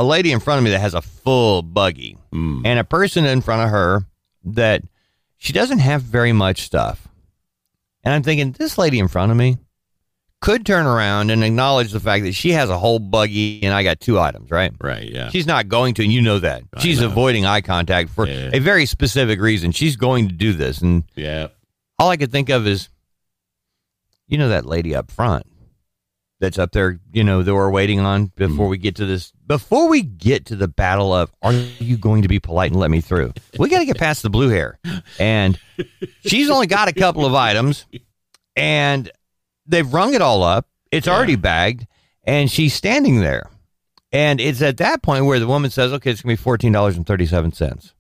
[0.01, 2.62] a lady in front of me that has a full buggy, Mm.
[2.64, 4.07] and a person in front of her
[4.44, 4.82] that
[5.36, 7.07] she doesn't have very much stuff.
[8.03, 9.59] And I'm thinking, this lady in front of me
[10.40, 13.82] could turn around and acknowledge the fact that she has a whole buggy and I
[13.82, 14.72] got two items, right?
[14.80, 15.05] Right.
[15.11, 15.28] Yeah.
[15.28, 16.62] She's not going to, and you know that.
[16.74, 17.09] I She's know.
[17.09, 18.48] avoiding eye contact for Yeah.
[18.55, 19.70] a very specific reason.
[19.72, 20.80] She's going to do this.
[20.80, 21.48] And yeah.
[21.98, 22.88] all I could think of is,
[24.28, 25.44] you know, that lady up front
[26.41, 28.70] that's up there, you know, that we're waiting on before hmm.
[28.70, 32.28] we get to this, before we get to the battle of, are you going to
[32.28, 33.32] be polite and let me through?
[33.59, 34.78] We got to get past the blue hair.
[35.18, 35.59] And
[36.26, 37.86] she's only got a couple of items
[38.57, 39.11] and
[39.66, 40.66] they've rung it all up.
[40.91, 41.86] It's already bagged
[42.24, 43.49] and she's standing there.
[44.12, 47.93] And it's at that point where the woman says, okay, it's going to be $14.37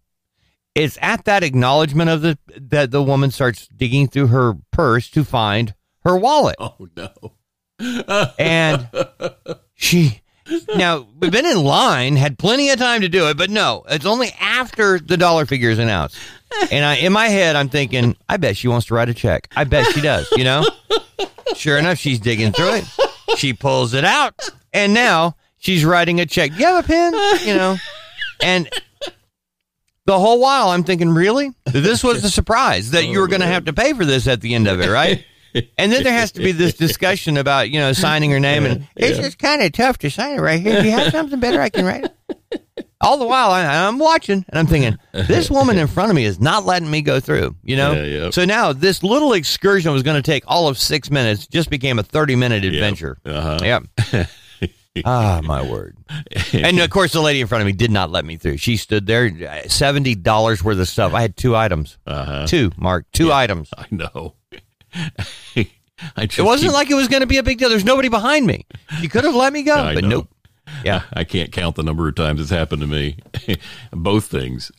[0.74, 5.24] it's at that acknowledgement of the that the woman starts digging through her purse to
[5.24, 5.74] find
[6.04, 7.32] her wallet Oh no.
[8.38, 8.88] And
[9.74, 10.20] she
[10.76, 14.06] now we've been in line had plenty of time to do it but no it's
[14.06, 16.16] only after the dollar figure is announced
[16.72, 19.48] and I, in my head i'm thinking i bet she wants to write a check
[19.56, 20.64] i bet she does you know
[21.54, 22.84] Sure enough, she's digging through it.
[23.36, 26.52] She pulls it out, and now she's writing a check.
[26.58, 27.12] You have a pen?
[27.46, 27.76] You know,
[28.42, 28.68] and
[30.06, 31.52] the whole while I'm thinking, really?
[31.66, 34.40] This was the surprise that you were going to have to pay for this at
[34.40, 35.24] the end of it, right?
[35.78, 38.64] And then there has to be this discussion about, you know, signing her name.
[38.64, 40.80] And it's just kind of tough to sign it right here.
[40.80, 42.10] Do you have something better I can write?
[43.02, 46.24] All the while I, I'm watching and I'm thinking, this woman in front of me
[46.24, 47.92] is not letting me go through, you know?
[47.92, 48.34] Yeah, yep.
[48.34, 51.98] So now this little excursion was going to take all of six minutes, just became
[51.98, 53.16] a 30 minute adventure.
[53.24, 53.58] Uh-huh.
[53.62, 54.28] Yep.
[55.06, 55.96] ah, my word.
[56.52, 58.58] And of course, the lady in front of me did not let me through.
[58.58, 61.14] She stood there, $70 worth of stuff.
[61.14, 61.96] I had two items.
[62.06, 62.46] Uh-huh.
[62.46, 63.70] Two, Mark, two items.
[63.78, 64.34] I know.
[66.16, 67.68] It wasn't keep- like it was going to be a big deal.
[67.68, 68.64] There's nobody behind me.
[69.02, 70.08] You could have let me go, I but know.
[70.08, 70.28] nope.
[70.82, 71.02] Yeah.
[71.12, 73.18] I can't count the number of times it's happened to me.
[73.92, 74.72] Both things.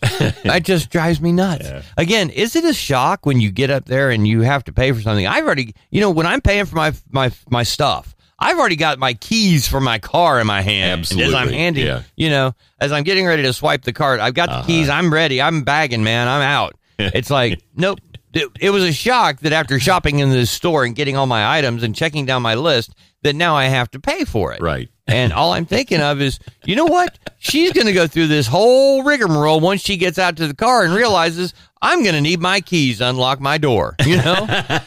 [0.44, 1.70] That just drives me nuts.
[1.98, 4.92] Again, is it a shock when you get up there and you have to pay
[4.92, 5.28] for something?
[5.28, 8.98] I've already, you know, when I'm paying for my my my stuff, I've already got
[8.98, 11.12] my keys for my car in my hand.
[11.12, 12.04] And as I'm Absolutely, handing, yeah.
[12.16, 14.68] you know, as I'm getting ready to swipe the card, I've got the uh-huh.
[14.68, 14.90] keys.
[14.90, 15.42] I'm ready.
[15.42, 16.28] I'm bagging, man.
[16.28, 16.76] I'm out.
[16.98, 18.00] It's like, nope.
[18.34, 21.58] It, it was a shock that after shopping in this store and getting all my
[21.58, 24.62] items and checking down my list, that now I have to pay for it.
[24.62, 24.90] Right.
[25.08, 27.18] And all I'm thinking of is, you know what?
[27.40, 30.84] She's going to go through this whole rigmarole once she gets out to the car
[30.84, 33.96] and realizes I'm going to need my keys to unlock my door.
[34.06, 34.48] You know?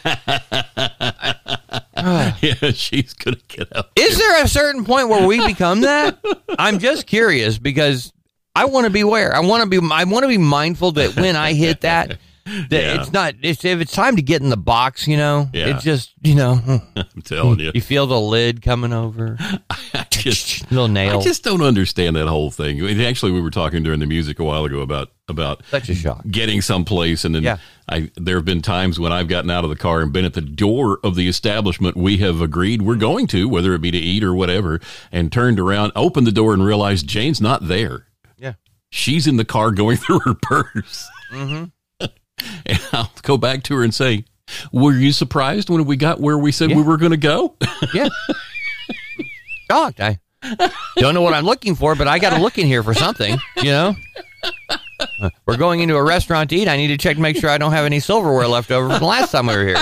[2.41, 3.89] yeah, she's gonna get out.
[3.95, 6.19] Is there a certain point where we become that?
[6.59, 8.11] I'm just curious because
[8.53, 9.33] I want to be aware.
[9.33, 9.79] I want to be.
[9.91, 12.19] I want to be mindful that when I hit that
[12.69, 13.01] Yeah.
[13.01, 13.33] it's not.
[13.41, 15.07] It's if it's time to get in the box.
[15.07, 15.67] You know, Yeah.
[15.75, 16.59] it's just you know.
[16.95, 17.71] I'm telling you.
[17.73, 19.37] You feel the lid coming over,
[19.93, 21.19] I just little nail.
[21.19, 22.85] I just don't understand that whole thing.
[23.01, 26.23] Actually, we were talking during the music a while ago about about Such a shock.
[26.29, 27.57] getting someplace, and then Yeah.
[27.89, 30.33] I there have been times when I've gotten out of the car and been at
[30.33, 33.97] the door of the establishment we have agreed we're going to, whether it be to
[33.97, 34.79] eat or whatever,
[35.11, 38.05] and turned around, opened the door, and realized Jane's not there.
[38.37, 38.53] Yeah.
[38.91, 41.07] She's in the car going through her purse.
[41.33, 41.65] Mm-hmm.
[42.65, 44.25] and I'll go back to her and say,
[44.71, 46.77] "Were you surprised when we got where we said Yeah.
[46.77, 47.55] we were going to go?"
[47.93, 48.09] Yeah.
[49.71, 49.99] Shocked.
[49.99, 50.19] I
[50.97, 53.37] don't know what I'm looking for, but I got to look in here for something,
[53.57, 53.95] you know?
[55.19, 56.67] Uh, We're going into a restaurant to eat.
[56.67, 58.99] I need to check to make sure I don't have any silverware left over from
[58.99, 59.77] the last time we were here.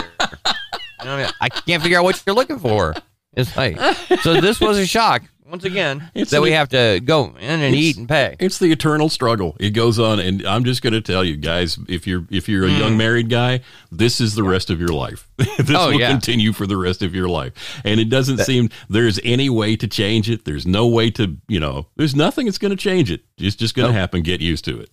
[1.01, 1.31] You know I, mean?
[1.41, 2.95] I can't figure out what you're looking for.
[3.35, 3.77] It's like,
[4.21, 5.23] so this was a shock,
[5.53, 8.35] once again, It's that we have to go in and eat and pay.
[8.39, 9.55] It's the eternal struggle.
[9.59, 12.65] It goes on, and I'm just going to tell you guys: if you're if you're
[12.65, 13.59] a young married guy,
[13.91, 15.29] this is the rest of your life.
[15.37, 15.75] this Mm.
[15.77, 16.09] Oh, will yeah.
[16.09, 17.53] continue for the rest of your life,
[17.85, 20.43] and it doesn't seem there's any way to change it.
[20.43, 23.21] There's no way to, you know, there's nothing that's going to change it.
[23.37, 24.23] It's just going to happen.
[24.23, 24.89] Get used to it.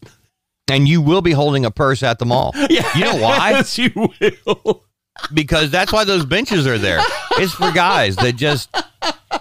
[0.71, 2.53] And you will be holding a purse at the mall.
[2.69, 3.53] You know why?
[3.53, 4.85] Yes, you will.
[5.33, 7.01] because that's why those benches are there.
[7.39, 8.69] It's for guys that just,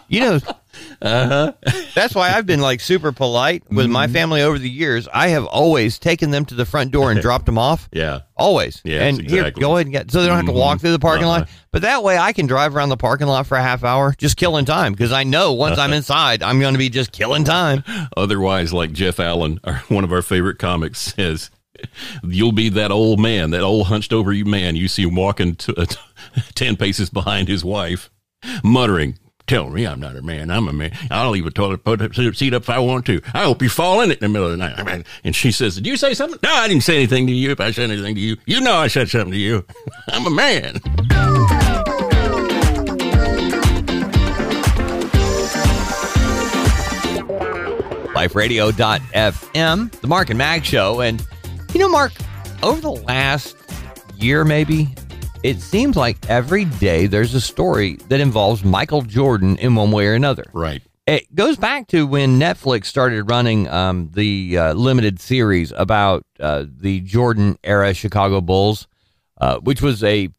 [0.07, 0.39] you know.
[1.01, 1.53] Uh-huh.
[1.95, 4.13] That's why I've been like super polite with my Mm-hmm.
[4.13, 5.07] family over the years.
[5.13, 7.87] I have always taken them to the front door and dropped them off.
[7.91, 8.19] Yeah.
[8.35, 8.81] Always.
[8.83, 9.61] Yes, and here, exactly.
[9.61, 11.39] go ahead and get so they don't have to walk through the parking Uh-huh.
[11.41, 11.49] lot.
[11.71, 14.37] But that way I can drive around the parking lot for a half hour, just
[14.37, 17.83] killing time because I know once I'm inside, I'm going to be just killing time.
[18.17, 21.49] Otherwise, like Jeff Allen, our, one of our favorite comics, says,
[22.23, 25.55] "You'll be that old man, that old hunched over you man you see him walking
[25.57, 25.85] to, uh,
[26.55, 28.09] ten paces behind his wife,
[28.63, 29.17] muttering."
[29.49, 30.51] Tell me I'm not a man.
[30.51, 30.91] I'm a man.
[31.09, 33.19] I'll leave a toilet seat up if I want to.
[33.33, 35.07] I hope you fall in it in the middle of the night.
[35.23, 36.37] And she says, Did you say something?
[36.43, 37.49] No, I didn't say anything to you.
[37.49, 39.65] If I said anything to you, you know I said something to you.
[40.09, 40.75] I'm a man.
[48.13, 51.01] liferadio.fm, the Mark and Mack show.
[51.01, 51.25] And,
[51.73, 52.11] you know, Mark,
[52.61, 53.55] over the last
[54.15, 54.89] year, maybe,
[55.43, 60.07] it seems like every day there's a story that involves Michael Jordan in one way
[60.07, 60.45] or another.
[60.53, 60.81] Right.
[61.07, 66.65] It goes back to when Netflix started running um, the uh, limited series about uh,
[66.69, 68.87] the Jordan era Chicago Bulls,
[69.39, 70.29] uh, which was a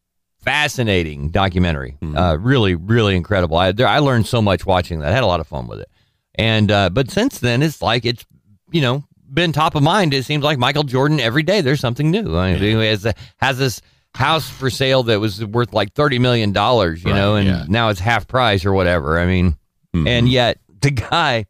[0.44, 1.96] fascinating documentary.
[2.02, 3.56] Uh, really, really incredible.
[3.56, 5.10] I, there, I learned so much watching that.
[5.10, 5.88] I had a lot of fun with it.
[6.36, 8.24] And uh, but since then, it's like it's
[8.70, 10.14] you know been top of mind.
[10.14, 11.62] It seems like Michael Jordan every day.
[11.62, 12.36] There's something new.
[12.36, 13.82] I mean, he has has this
[14.14, 17.02] house for sale that was worth like thirty million dollars.
[17.04, 17.64] You Right, know, and yeah.
[17.68, 19.18] now it's half price or whatever.
[19.18, 19.52] I mean,
[19.94, 20.06] mm-hmm.
[20.06, 21.46] and yet the guy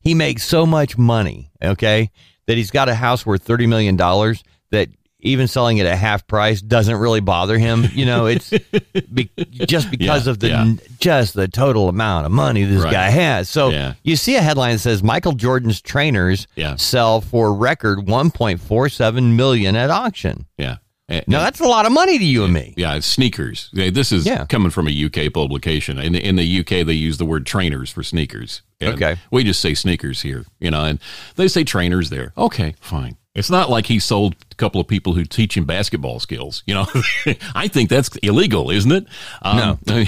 [0.00, 1.50] he makes so much money.
[1.62, 2.10] Okay,
[2.46, 4.88] that he's got a house worth thirty million dollars that.
[5.20, 7.84] Even selling it at half price doesn't really bother him.
[7.94, 8.50] You know, it's
[9.12, 10.72] be, just because Yeah, of the yeah.
[11.00, 12.92] just the total amount of money this Right.
[12.92, 13.48] guy has.
[13.48, 13.94] So Yeah.
[14.04, 16.46] you see a headline that says Michael Jordan's trainers
[16.76, 20.46] sell for record 1.47 million at auction.
[20.58, 20.76] Yeah.
[21.08, 22.74] Eh, and- No, that's a lot of money to you and me.
[22.76, 23.70] Yeah, it's sneakers.
[23.72, 24.44] This is Yeah.
[24.46, 25.98] coming from a UK publication.
[25.98, 28.62] In in the UK, they use the word trainers for sneakers.
[28.82, 29.16] Okay.
[29.30, 30.98] we just say sneakers here, you know, and
[31.36, 32.32] they say trainers there.
[32.36, 33.16] Okay, fine.
[33.36, 36.62] It's not like he sold a couple of people who teach him basketball skills.
[36.66, 36.86] You know,
[37.54, 39.06] I think that's illegal, isn't it?
[39.42, 40.04] Um, no,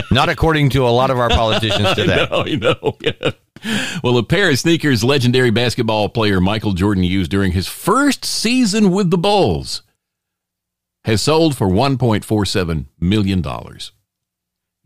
[0.10, 2.26] Not according to a lot of our politicians today.
[2.30, 2.96] no, you know.
[3.00, 3.32] Yeah.
[4.02, 8.90] Well, a pair of sneakers legendary basketball player Michael Jordan used during his first season
[8.90, 9.82] with the Bulls
[11.04, 13.42] has sold for $1.47 million.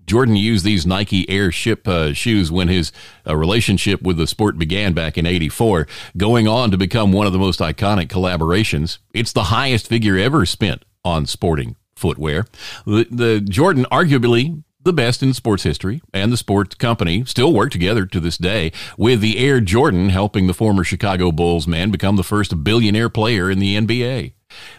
[0.09, 2.93] Jordan used these Nike Airship uh, shoes when his
[3.27, 5.87] uh, relationship with the sport began back in 84,
[6.17, 8.99] going on to become one of the most iconic collaborations.
[9.13, 12.47] It's the highest figure ever spent on sporting footwear.
[12.87, 17.71] The, the Jordan, arguably the best in sports history, and the sports company still work
[17.71, 22.17] together to this day, with the Air Jordan helping the former Chicago Bulls man become
[22.17, 24.33] the first billionaire player in the NBA.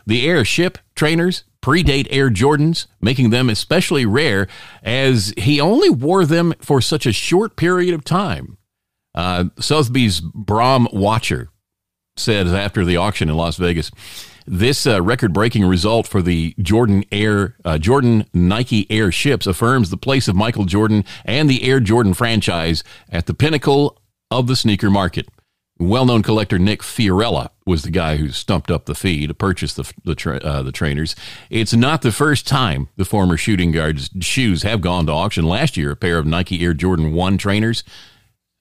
[0.08, 4.48] The Airship trainers predate Air Jordans, making them especially rare
[4.84, 8.58] as he only wore them for such a short period of time.
[9.16, 11.48] Uh, Sotheby's Brahm Wachter
[12.16, 13.92] says after the auction in Las Vegas,
[14.46, 19.98] this uh, record-breaking result for the Jordan Air uh, Jordan Nike Air ships affirms the
[19.98, 24.02] place of Michael Jordan and the Air Jordan franchise at the pinnacle
[24.32, 25.28] of the sneaker market.
[25.80, 29.90] Well-known collector Nick Fiorella was the guy who stumped up the fee to purchase the
[30.04, 31.16] the, tra- uh, the trainers.
[31.50, 35.46] It's not the first time the former shooting guard's shoes have gone to auction.
[35.46, 37.84] Last year, a pair of Nike Air Jordan One trainers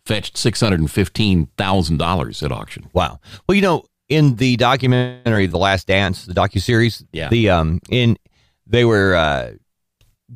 [0.05, 2.89] fetched six hundred and fifteen thousand dollars at auction.
[2.93, 3.19] Wow.
[3.49, 7.29] Well, you know, in the documentary The Last Dance, the docu series, Yeah.
[7.31, 8.16] the um in
[8.66, 9.53] they were uh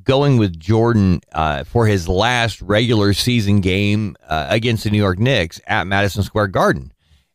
[0.05, 5.19] going with Jordan uh for his last regular season game uh, against the New York
[5.19, 6.93] Knicks at Madison Square Garden.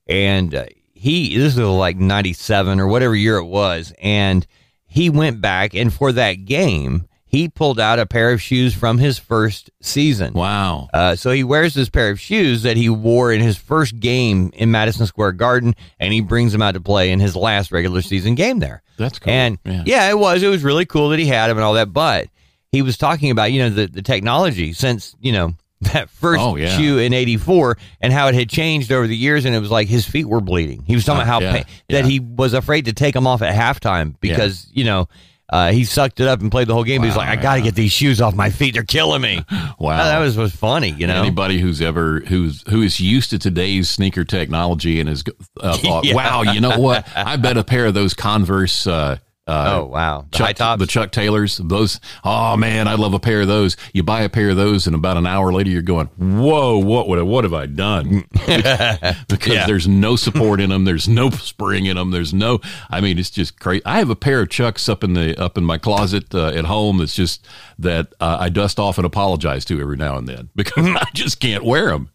[0.07, 4.47] And uh, he this was like 97 or whatever year it was and
[4.87, 8.97] he went back and for that game he pulled out a pair of shoes from
[8.97, 10.31] his first season.
[10.33, 10.87] Wow.
[10.93, 14.49] Uh, so he wears this pair of shoes that he wore in his first game
[14.53, 18.01] in Madison Square Garden, and he brings them out to play in his last regular
[18.01, 18.81] season game there.
[18.97, 19.33] That's cool.
[19.33, 19.83] And Yeah.
[19.85, 20.09] yeah.
[20.09, 20.41] it was.
[20.41, 21.91] It was really cool that he had them and all that.
[21.91, 22.29] But
[22.71, 25.53] he was talking about, you know, the, the technology since, you know,
[25.93, 26.75] that first Oh, yeah.
[26.77, 29.45] shoe in 84 and how it had changed over the years.
[29.45, 30.83] And it was like his feet were bleeding.
[30.87, 33.41] He was talking about how yeah, pa- that he was afraid to take them off
[33.41, 35.07] at halftime because, you know,
[35.49, 37.03] uh, he sucked it up and played the whole game.
[37.03, 37.65] he's Wow, like, I got to yeah.
[37.65, 38.73] get these shoes off my feet.
[38.73, 39.45] They're killing me.
[39.79, 39.97] Wow.
[40.03, 41.21] that was, was funny, you know?
[41.21, 45.23] Anybody who's ever who's who is used to today's sneaker technology and has
[45.61, 46.15] uh, thought, Yeah.
[46.15, 47.07] "Wow, you know what?
[47.15, 49.17] I bet a pair of those Converse." Uh,
[49.47, 50.25] uh, Oh, wow.
[50.31, 50.79] The Chuck, high tops?
[50.79, 51.99] the Chuck Taylors, those.
[52.23, 53.77] Oh man, I love a pair of those.
[53.93, 57.07] You buy a pair of those, and about an hour later, you're going, "Whoa, what
[57.07, 59.65] would I, what have I done?" because Yeah.
[59.65, 60.85] there's no support in them.
[60.85, 62.11] There's no spring in them.
[62.11, 62.59] There's no.
[62.89, 63.81] I mean, it's just crazy.
[63.85, 66.65] I have a pair of Chucks up in the up in my closet uh, at
[66.65, 66.97] home.
[66.97, 67.45] That's just
[67.79, 71.39] that uh, I dust off and apologize to every now and then because I just
[71.39, 72.09] can't wear them.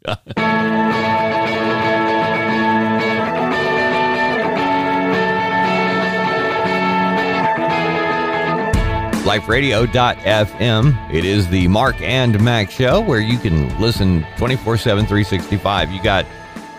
[9.23, 11.15] liferadio.fm.
[11.15, 15.93] It is the Mark and Mack show where you can listen 24 7, 365.
[15.93, 16.27] You got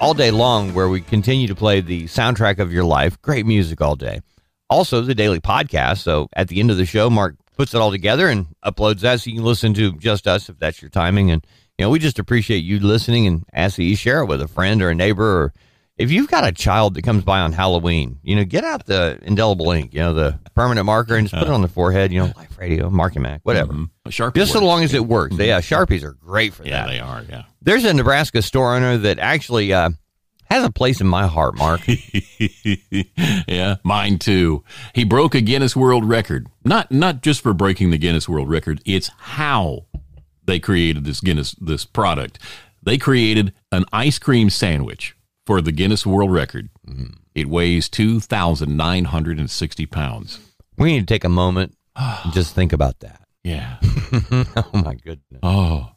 [0.02, 3.22] all day long where we continue to play the soundtrack of your life.
[3.22, 4.20] Great music all day.
[4.70, 6.00] Also, the daily podcast.
[6.00, 9.22] So at the end of the show, Mark puts it all together and uploads that
[9.22, 11.32] so you can listen to just us if that's your timing.
[11.32, 11.46] And,
[11.78, 14.48] you know, we just appreciate you listening and ask that you share it with a
[14.50, 15.54] friend or a neighbor or
[15.98, 19.20] if you've got a child that comes by on Halloween, you know, get out the
[19.22, 21.56] indelible ink, you know, the permanent marker and just put it uh-huh.
[21.56, 23.74] on the forehead, you know, Life Radio, Mark and Mack, whatever.
[23.74, 23.84] Mm-hmm.
[24.06, 25.34] A Sharpie Just so long as it works.
[25.34, 25.44] Mm-hmm.
[25.44, 26.88] Yeah, Sharpies are great for Yeah, that.
[26.88, 27.24] they are.
[27.30, 27.44] Yeah.
[27.62, 29.92] There's a Nebraska store owner that actually uh,
[30.46, 31.82] has a place in my heart, Mark.
[33.48, 34.64] yeah, mine too.
[34.94, 36.48] He broke a Guinness World Record.
[36.66, 39.86] Not not just for breaking the Guinness World Record, it's how
[40.46, 42.40] they created this Guinness this product.
[42.82, 45.16] They created an ice cream sandwich
[45.46, 46.70] for the Guinness World Record.
[47.36, 50.40] It weighs 2,960 pounds.
[50.78, 53.20] we need to take a moment and just think about that.
[53.44, 53.78] Yeah.
[54.56, 55.40] Oh, my goodness.
[55.44, 55.90] Oh.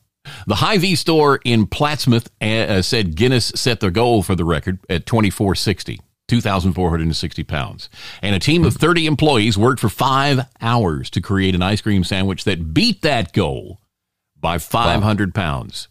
[0.48, 4.80] The Hy-Vee store in Plattsmouth uh, uh, said Guinness set the goal for the record
[4.90, 7.88] at 2460, 2,460 pounds.
[8.20, 12.02] And a team of 30 employees worked for five hours to create an ice cream
[12.02, 13.78] sandwich that beat that goal
[14.40, 15.86] by 500 pounds.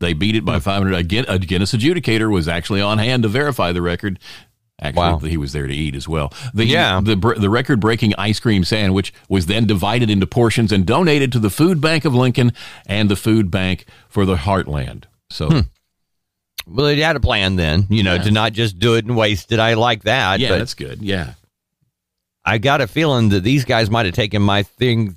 [0.00, 0.94] They beat it by 500.
[0.94, 4.18] A Guin- a Guinness adjudicator was actually on hand to verify the record.
[4.80, 5.18] Actually, Wow.
[5.18, 6.32] he was there to eat as well.
[6.52, 7.00] The, Yeah.
[7.02, 11.38] the, the record breaking ice cream sandwich was then divided into portions and donated to
[11.38, 12.52] the Food Bank of Lincoln
[12.84, 15.04] and the Food Bank for the Heartland.
[15.30, 15.60] So, hmm.
[16.66, 19.52] Well, they had a plan then, you know, to not just do it and waste
[19.52, 19.58] it.
[19.60, 20.40] I like that.
[20.40, 21.02] yeah, that's good.
[21.02, 21.34] Yeah.
[22.44, 25.16] I got a feeling that these guys might have taken my thing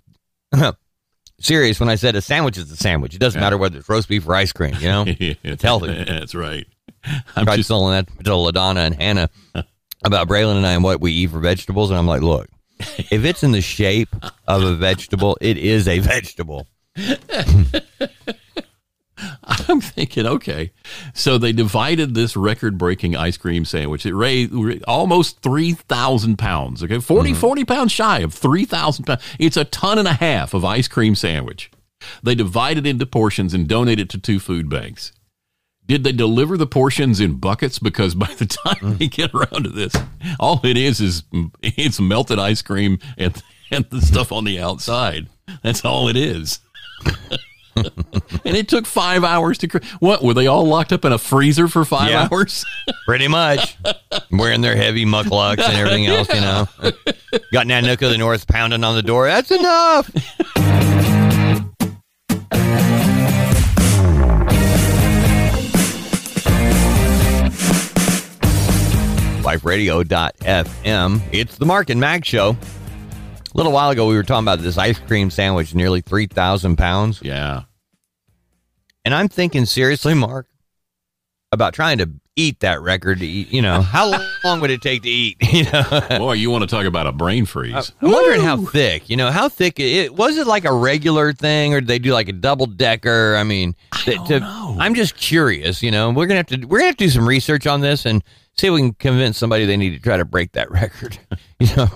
[1.40, 3.16] serious when I said a sandwich is a sandwich.
[3.16, 5.06] It doesn't matter whether it's roast beef or ice cream, you know?
[5.08, 6.04] it's healthy.
[6.08, 6.66] That's right.
[7.36, 9.30] I'm tried just, selling that to LaDonna and Hannah
[10.04, 11.90] about Braylon and I and what we eat for vegetables.
[11.90, 12.48] And I'm like, look,
[12.80, 14.10] if it's in the shape
[14.48, 16.68] of a vegetable, it is a vegetable.
[19.44, 20.72] I'm thinking, okay.
[21.14, 24.06] So they divided this record breaking ice cream sandwich.
[24.06, 24.54] It raised
[24.88, 26.84] almost 3,000 pounds.
[26.84, 27.00] Okay.
[27.00, 27.40] 40, mm-hmm.
[27.40, 29.24] 40 pounds shy of 3,000 pounds.
[29.40, 31.72] It's a ton and a half of ice cream sandwich.
[32.22, 35.12] They divided into portions and donated to two food banks.
[35.88, 37.80] Did they deliver the portions in buckets?
[37.80, 38.98] Because by the time mm.
[38.98, 39.96] they get around to this,
[40.40, 41.24] all it is is
[41.64, 43.42] it's melted ice cream and,
[43.72, 45.28] and the stuff on the outside.
[45.64, 46.60] That's all it is.
[48.46, 49.68] and it took five hours to.
[49.68, 52.28] Cr- what were they all locked up in a freezer for five Yeah.
[52.32, 52.66] hours?
[53.06, 53.78] Pretty much.
[54.32, 56.68] Wearing their heavy mukluks and everything else, you know.
[57.52, 59.28] Got Nanook of the North pounding on the door.
[59.28, 60.10] That's enough.
[69.98, 71.22] LifeRadio.fm.
[71.32, 72.58] It's the Mark and Mack Show.
[73.58, 77.20] A little while ago, we were talking about this ice cream sandwich, nearly 3,000 pounds.
[77.24, 77.64] yeah.
[79.04, 80.46] And I'm thinking seriously, Mark,
[81.52, 83.20] about trying to eat that record.
[83.20, 84.12] To eat, you know, how
[84.44, 85.38] long would it take to eat?
[85.52, 87.74] You know, Boy, you want to talk about a brain freeze?
[87.74, 89.10] Uh, I'm wondering how thick.
[89.10, 90.38] You know, how thick it was.
[90.38, 93.36] It like a regular thing, or did they do like a double decker?
[93.38, 94.76] I mean, I don't know.
[94.78, 95.82] I'm just curious.
[95.82, 98.06] You know, we're gonna have to we're gonna have to do some research on this
[98.06, 98.24] and
[98.58, 101.18] see if we can convince somebody they need to try to break that record.
[101.60, 101.88] you know.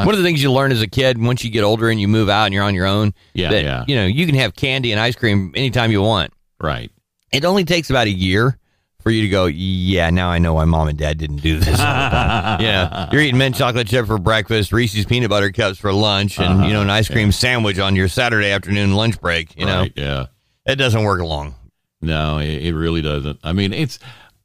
[0.00, 2.00] Uh, One of the things you learn as a kid, once you get older and
[2.00, 3.84] you move out and you're on your own, Yeah, that, yeah.
[3.88, 6.90] you know, you can have candy and ice cream anytime you want right.
[7.32, 8.58] it only takes about a year
[9.02, 11.68] for you to go, yeah, now I know why mom and dad didn't do this.
[11.68, 13.08] all the time." yeah.
[13.12, 16.72] You're eating mint chocolate chip for breakfast, Reese's peanut butter cups for lunch, and, you
[16.72, 19.56] know, an ice cream sandwich on your Saturday afternoon lunch break.
[19.58, 20.26] You know, Right, yeah.
[20.66, 21.54] it doesn't work long.
[22.02, 23.38] No, it, it really doesn't.
[23.44, 23.98] I mean, it's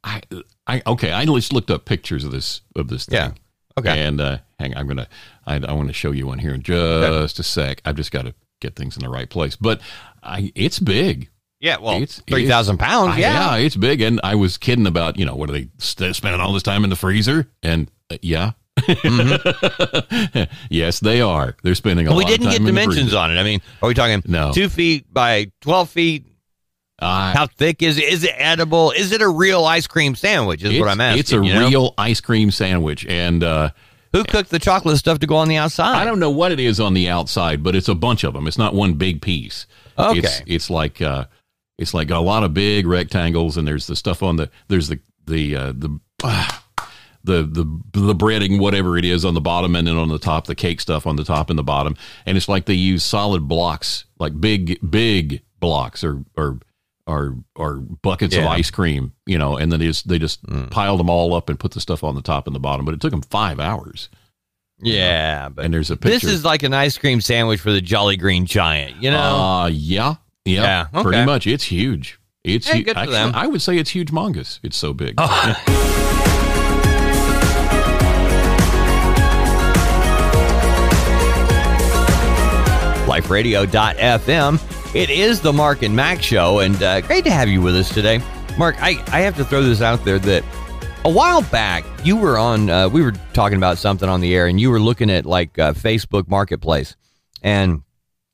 [0.04, 0.20] I
[0.66, 1.10] I okay.
[1.12, 3.16] I just looked up pictures of this of this thing.
[3.18, 3.32] Yeah.
[3.78, 4.00] Okay.
[4.00, 5.08] And uh, hang, on, I'm gonna
[5.46, 7.82] I, I want to show you one here in just a sec.
[7.84, 9.56] I've just got to get things in the right place.
[9.56, 9.80] But
[10.22, 11.28] I it's big.
[11.60, 11.76] Yeah.
[11.78, 13.14] Well, It's- 3,000 pounds.
[13.14, 13.56] Uh, Yeah.
[13.56, 14.00] it's big.
[14.00, 16.84] And I was kidding about you know what are they st- spending all this time
[16.84, 17.48] in the freezer?
[17.62, 18.52] And uh, yeah.
[20.70, 21.56] yes, they are.
[21.62, 23.38] They're spending a But we didn't get dimensions on it.
[23.38, 24.52] I mean, are we talking No.
[24.52, 26.26] two feet by 12 feet?
[26.98, 28.04] Uh, How thick is it?
[28.04, 28.92] Is it edible?
[28.92, 30.62] Is it a real ice cream sandwich?
[30.62, 31.20] Is what I'm asking.
[31.20, 31.68] It's a you know?
[31.68, 33.70] real ice cream sandwich, and uh,
[34.12, 35.96] Who cooked the chocolate stuff to go on the outside?
[35.96, 38.46] I don't know what it is on the outside, but it's a bunch of them.
[38.46, 39.66] It's not one big piece.
[39.98, 40.18] Okay.
[40.18, 41.26] It's it's like uh,
[41.78, 45.00] it's like a lot of big rectangles, and there's the stuff on the there's the
[45.26, 45.98] the uh, the.
[46.24, 46.64] ah,
[47.24, 50.48] the, the the breading whatever it is on the bottom and then on the top
[50.48, 51.96] the cake stuff on the top and the bottom
[52.26, 56.58] and it's like they use solid blocks like big big blocks or or
[57.06, 60.40] or or buckets of ice cream you know and then they just they just
[60.70, 62.94] piled them all up and put the stuff on the top and the bottom but
[62.94, 64.08] it took them five hours
[64.80, 67.80] Yeah, but and there's a picture This is like an ice cream sandwich for the
[67.80, 69.18] Jolly Green Giant, you know?
[69.20, 71.46] Uh, yeah, yeah, Yeah, pretty much.
[71.46, 72.18] It's huge.
[72.44, 73.32] It's Hey, hu- good for actually, them.
[73.34, 74.58] I would say it's huge, mongus.
[74.64, 75.14] It's so big.
[83.22, 84.81] liferadio.fm.
[84.94, 87.88] It is the Mark and Mack show, and uh, great to have you with us
[87.88, 88.20] today.
[88.58, 90.44] Mark, I, I have to throw this out there that
[91.06, 94.46] a while back you were on, uh, we were talking about something on the air,
[94.46, 96.94] and you were looking at like uh, Facebook Marketplace,
[97.42, 97.82] and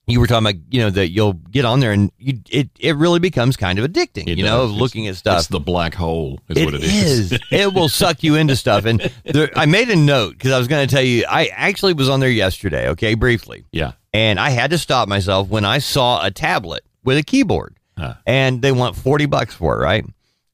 [0.08, 2.96] you were talking about, you know, that you'll get on there and you, it, it
[2.96, 4.70] really becomes kind of addicting, It you know, does.
[4.70, 5.40] of looking at stuff.
[5.40, 6.40] It's the black hole.
[6.48, 7.32] Is what it is.
[7.32, 7.38] is.
[7.52, 8.86] it will suck you into stuff.
[8.86, 11.92] And there, I made a note because I was going to tell you, I actually
[11.92, 13.64] was on there yesterday, okay, briefly.
[13.70, 13.92] yeah.
[14.18, 18.14] And I had to stop myself when I saw a tablet with a keyboard Huh.
[18.26, 20.04] and they want 40 bucks for it, right?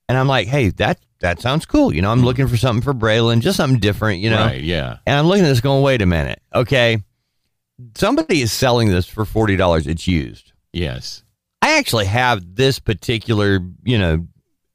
[0.06, 1.94] And I'm like, hey, that, that sounds cool.
[1.94, 2.26] You know, I'm hmm.
[2.26, 4.44] looking for something for Braylon, just something different, you know?
[4.44, 4.60] Right.
[4.60, 4.98] Yeah.
[5.06, 6.42] And I'm looking at this going, wait a minute.
[6.54, 7.02] Okay.
[7.96, 9.86] Somebody is selling this for $40.
[9.86, 10.52] It's used.
[10.74, 11.22] Yes.
[11.62, 14.26] I actually have this particular, you know,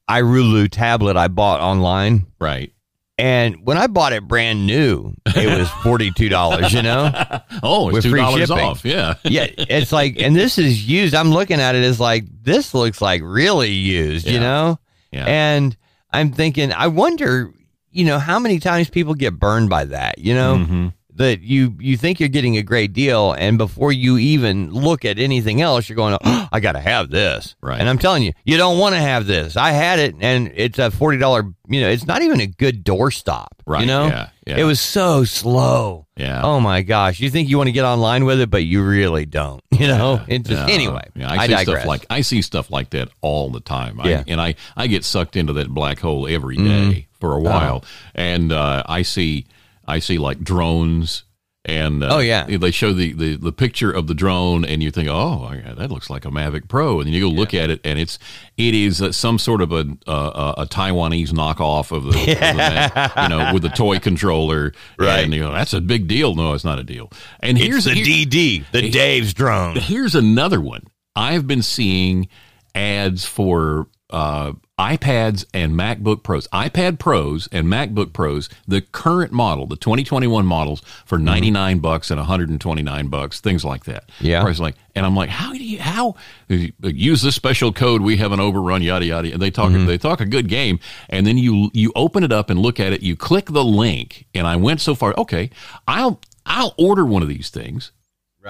[0.10, 2.26] Irulu tablet I bought online.
[2.40, 2.74] Right.
[3.20, 7.12] And when I bought it brand new, it was $42, you know?
[7.62, 8.86] Oh, it's With two dollars off.
[8.86, 9.16] Yeah.
[9.24, 11.14] Yeah, it's like, and this is used.
[11.14, 14.80] I'm looking at it as like, this looks like really used, you know?
[15.12, 15.26] Yeah.
[15.28, 15.76] And
[16.12, 17.52] I'm thinking, I wonder,
[17.92, 20.56] you know, how many times people get burned by that, you know?
[20.56, 20.94] Mhm.
[21.20, 25.20] That you you think you're getting a great deal, and before you even look at
[25.20, 27.78] anything else, you're going, oh, "I got to have this." Right.
[27.80, 29.58] And I'm telling you, you don't want to have this.
[29.58, 31.44] I had it, and it's a forty dollar.
[31.68, 33.48] You know, it's not even a good doorstop.
[33.68, 34.58] Right, You know, yeah, yeah.
[34.58, 36.08] it was so slow.
[36.16, 36.42] Yeah.
[36.42, 39.26] Oh my gosh, you think you want to get online with it, but you really
[39.26, 39.62] don't.
[39.80, 40.22] You know.
[40.28, 40.74] It just, Yeah.
[40.74, 44.02] anyway, Yeah, I, see stuff like I see stuff like that all the time.
[44.04, 44.20] Yeah.
[44.20, 47.84] I, and I I get sucked into that black hole every day for a while,
[48.16, 49.46] and uh, I see
[49.90, 51.24] I see like drones.
[51.66, 52.46] And uh, Oh, yeah.
[52.46, 55.92] they show the, the, the picture of the drone, and you think, "Oh, yeah, that
[55.92, 58.18] looks like a Mavic Pro." And then you go look at it, and it's
[58.56, 63.22] it is uh, some sort of a uh, a Taiwanese knockoff of the, of the
[63.24, 65.26] you know with the toy controller, Right.
[65.26, 66.34] And you know that's a big deal.
[66.34, 67.12] No, it's not a deal.
[67.42, 69.76] And it's here's the here- DD, the Dave's drone.
[69.76, 70.88] Here's another one.
[71.14, 72.30] I've been seeing
[72.74, 79.68] ads for uh, iPads and MacBook Pros, iPad Pros and MacBook Pros, the current model,
[79.68, 84.08] the 2021 models for 99 bucks and 129 bucks, things like that.
[84.08, 84.26] Mm-hmm.
[84.26, 84.42] Yeah.
[84.42, 86.16] Price like, and I'm like, how do you, how
[86.48, 88.02] use this special code?
[88.02, 89.34] We have an overrun, yada, yada.
[89.34, 89.86] And they talk, Mm-hmm.
[89.86, 90.80] they talk a good game.
[91.10, 94.26] And then you, you open it up and look at it, you click the link.
[94.34, 95.50] And I went so far, okay,
[95.88, 97.92] I'll, I'll order one of these things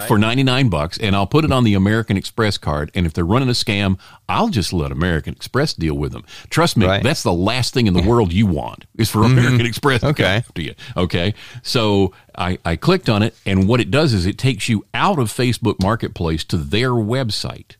[0.06, 3.24] for 99 bucks and I'll put it on the American Express card and if they're
[3.24, 6.24] running a scam, I'll just let American Express deal with them.
[6.48, 7.02] Trust me, Right.
[7.02, 10.24] that's the last thing in the world you want is for American Express to Okay.
[10.24, 10.74] after you.
[10.96, 11.34] Okay.
[11.62, 15.18] So I, I clicked on it and what it does is it takes you out
[15.18, 17.76] of Facebook Marketplace to their website.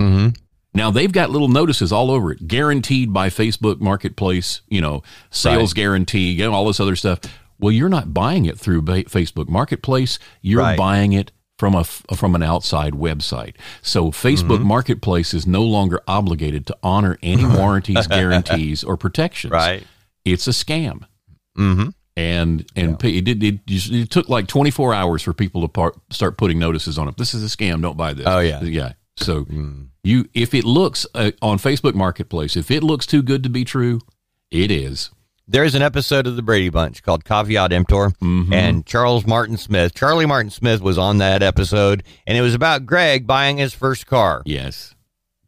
[0.00, 0.28] Mm-hmm.
[0.74, 5.74] Now they've got little notices all over it, guaranteed by Facebook Marketplace, you know, sales
[5.74, 7.20] guarantee, you know, all this other stuff.
[7.58, 10.18] Well, you're not buying it through ba- Facebook Marketplace.
[10.40, 10.78] You're Right.
[10.78, 13.54] buying it from a from an outside website.
[13.82, 14.66] So Facebook Mm-hmm.
[14.66, 19.52] Marketplace is no longer obligated to honor any warranties, guarantees, or protections.
[19.52, 19.84] Right.
[20.24, 21.04] It's a scam.
[21.56, 21.88] Mm-hmm.
[22.16, 25.94] And and pa- it, did, it, it took like 24 hours for people to par-
[26.10, 27.16] start putting notices on it.
[27.16, 27.80] This is a scam.
[27.80, 28.26] Don't buy this.
[28.26, 28.60] Oh, yeah.
[28.62, 28.92] yeah.
[29.16, 29.46] So
[30.04, 33.64] you if it looks uh, on Facebook Marketplace, if it looks too good to be
[33.64, 34.00] true,
[34.50, 35.10] it is.
[35.52, 38.52] There's an episode of the Brady Bunch called Caveat Emptor, Mm-hmm.
[38.54, 42.86] and Charles Martin Smith, Charlie Martin Smith, was on that episode, and it was about
[42.86, 44.40] Greg buying his first car.
[44.46, 44.94] Yes.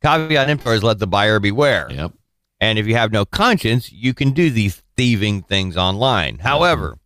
[0.02, 1.88] Caveat Emptor is let the buyer beware.
[1.90, 2.12] Yep.
[2.60, 6.38] And if you have no conscience, you can do these thieving things online.
[6.38, 6.98] However,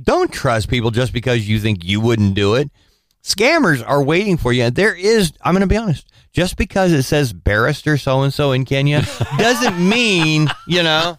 [0.00, 2.70] don't trust people just because you think you wouldn't do it.
[3.22, 4.70] Scammers are waiting for you.
[4.70, 8.52] There is, I'm going to be honest, just because it says barrister so and so
[8.52, 9.02] in Kenya
[9.38, 11.18] doesn't mean, you know.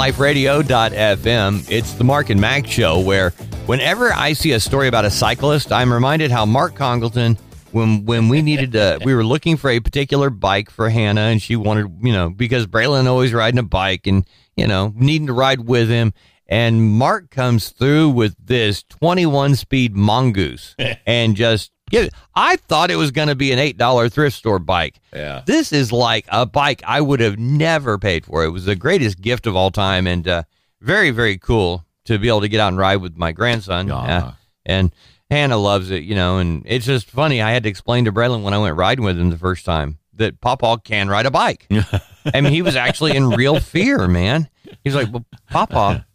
[0.00, 1.70] liferadio.fm.
[1.70, 3.30] It's the Mark and Mack show where
[3.66, 7.36] whenever I see a story about a cyclist, I'm reminded how Mark Congleton
[7.72, 11.40] when when we needed to we were looking for a particular bike for Hannah and
[11.40, 15.32] she wanted, you know, because Braylon always riding a bike and, you know, needing to
[15.32, 16.12] ride with him
[16.46, 20.74] and Mark comes through with this 21 speed mongoose
[21.06, 25.00] and just yeah, I thought it was going to be an $8 thrift store bike.
[25.12, 25.42] Yeah.
[25.44, 28.44] This is like a bike I would have never paid for.
[28.44, 30.42] It was the greatest gift of all time and uh,
[30.80, 33.88] very, very cool to be able to get out and ride with my grandson.
[33.88, 33.94] Yeah.
[33.94, 34.32] Uh,
[34.64, 34.92] and
[35.30, 37.40] Hannah loves it, you know, and it's just funny.
[37.40, 39.98] I had to explain to Braylon when I went riding with him the first time
[40.14, 41.66] that Papa can ride a bike.
[42.34, 44.48] I mean, he was actually in real fear, man.
[44.82, 46.06] He's like, well, Papa,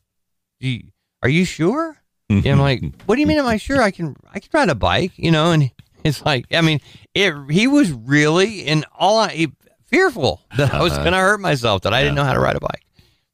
[0.60, 0.84] you,
[1.24, 1.98] are you sure?
[2.30, 3.38] And I'm like, what do you mean?
[3.38, 4.16] Am I sure I can?
[4.34, 5.52] I can ride a bike, you know?
[5.52, 5.72] And
[6.04, 6.82] it's like, I mean,
[7.14, 7.34] it.
[7.50, 9.48] He was really in all I,
[9.86, 11.04] fearful that I was uh-huh.
[11.04, 12.82] going to hurt myself, that I didn't know how to ride a bike.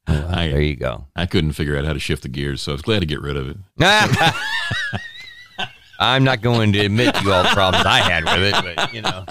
[0.06, 1.06] I, There you go.
[1.16, 3.20] I couldn't figure out how to shift the gears, so I was glad to get
[3.20, 3.56] rid of it.
[6.02, 9.02] I'm not going to admit to all the problems I had with it, but you
[9.02, 9.24] know.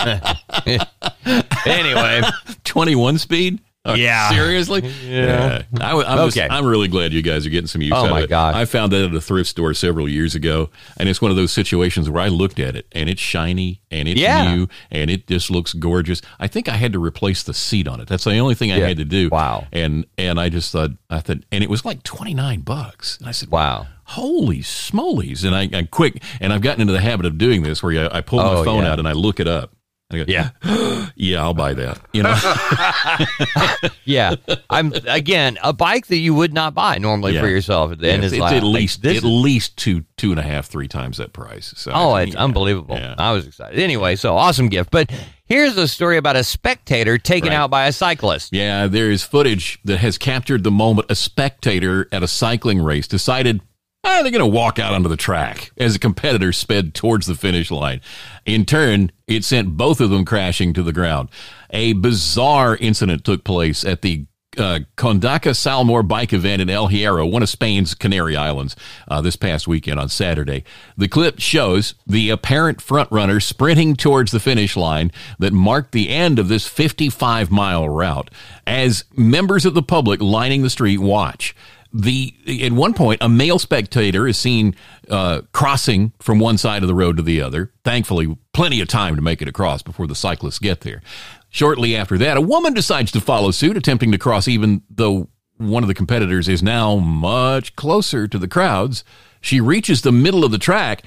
[1.65, 2.22] anyway,
[2.63, 3.59] 21 speed?
[3.84, 4.30] Uh, Yeah.
[4.30, 4.88] Seriously?
[5.07, 5.63] Yeah.
[5.80, 6.47] I, am Okay.
[6.47, 8.30] I'm really glad you guys are getting some use Oh, out my of it.
[8.30, 8.53] God.
[8.53, 11.51] I found that at a thrift store several years ago, and it's one of those
[11.51, 14.53] situations where I looked at it, and it's shiny, and it's Yeah.
[14.53, 16.22] new, and it just looks gorgeous.
[16.39, 18.07] I think I had to replace the seat on it.
[18.07, 18.88] That's the only thing I Yeah.
[18.89, 19.30] had to do.
[19.30, 19.65] Wow.
[19.72, 23.17] And and I just thought, I thought, and it was like 29 bucks.
[23.17, 23.88] And I said, wow.
[24.12, 27.82] Holy smolies and I, I quick and i've gotten into the habit of doing this
[27.82, 28.91] where I, I pull my Oh, phone yeah.
[28.91, 29.72] out and i look it up
[30.13, 30.50] I go, Yeah.
[31.16, 32.36] yeah i'll buy that you know
[34.05, 34.36] Yeah.
[34.70, 37.42] I'm again a bike that you would not buy normally Yeah.
[37.42, 37.92] for yourself.
[37.92, 40.88] And it's, it's, it's at least at is- least two two and a half three
[40.88, 42.96] times that price so Oh, it's unbelievable.
[42.97, 43.16] yeah.
[43.17, 43.79] I was excited.
[43.79, 44.92] Anyway, so awesome gift.
[44.92, 45.12] But
[45.46, 47.55] here's a story about a spectator taken Right.
[47.55, 48.51] out by a cyclist.
[48.54, 53.08] yeah there is footage that has captured the moment a spectator at a cycling race
[53.08, 53.62] decided
[54.03, 57.36] Ah, they're going to walk out onto the track as a competitor sped towards the
[57.36, 58.01] finish line.
[58.45, 61.29] In turn, it sent both of them crashing to the ground.
[61.69, 64.25] A bizarre incident took place at the
[64.57, 68.75] uh, Condaka Salmor bike event in El Hierro, one of Spain's Canary Islands,
[69.07, 70.63] uh, this past weekend on Saturday.
[70.97, 76.39] The clip shows the apparent frontrunner sprinting towards the finish line that marked the end
[76.39, 78.29] of this 55 mile route
[78.67, 81.55] as members of the public lining the street watch
[81.93, 84.76] the at one point a male spectator is seen
[85.09, 87.72] uh, crossing from one side of the road to the other.
[87.84, 91.01] Thankfully plenty of time to make it across before the cyclists get there.
[91.50, 95.84] Shortly after that a woman decides to follow suit attempting to cross even though one
[95.84, 99.04] of the competitors is now much closer to the crowds.
[99.42, 101.04] She reaches the middle of the track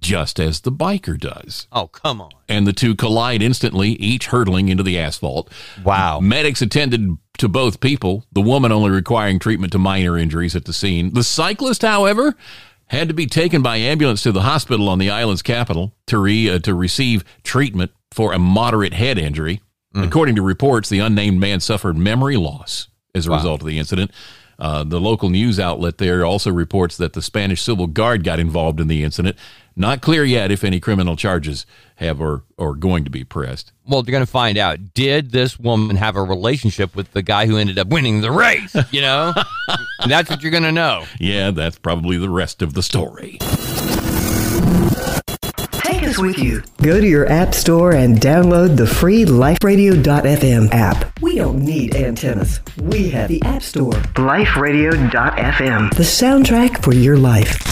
[0.00, 2.30] just as the biker does Oh, come on.
[2.48, 5.50] and the two collide instantly, each hurtling into the asphalt.
[5.84, 6.20] Wow.
[6.20, 10.72] Medics attended to both people, the woman only requiring treatment to minor injuries at the
[10.72, 11.14] scene.
[11.14, 12.34] The cyclist, however,
[12.86, 16.48] had to be taken by ambulance to the hospital on the island's capital to, re,
[16.50, 19.60] uh, to receive treatment for a moderate head injury.
[19.94, 24.12] According to reports, the unnamed man suffered memory loss as a result of the incident.
[24.56, 28.80] Uh, the local news outlet there also reports that the Spanish Civil Guard got involved
[28.80, 29.36] in the incident.
[29.78, 31.64] Not clear yet if any criminal charges
[31.96, 33.70] have or are going to be pressed.
[33.86, 34.92] Well, they're going to find out.
[34.92, 38.74] Did this woman have a relationship with the guy who ended up winning the race?
[38.90, 39.32] You know,
[40.08, 41.04] that's what you're going to know.
[41.20, 43.38] Yeah, that's probably the rest of the story.
[45.70, 46.64] Take us with you.
[46.82, 51.20] Go to your app store and download the free liferadio.fm app.
[51.20, 52.60] We don't need antennas.
[52.82, 53.92] We have the app store.
[53.92, 57.68] Liferadio.fm, the soundtrack for your life.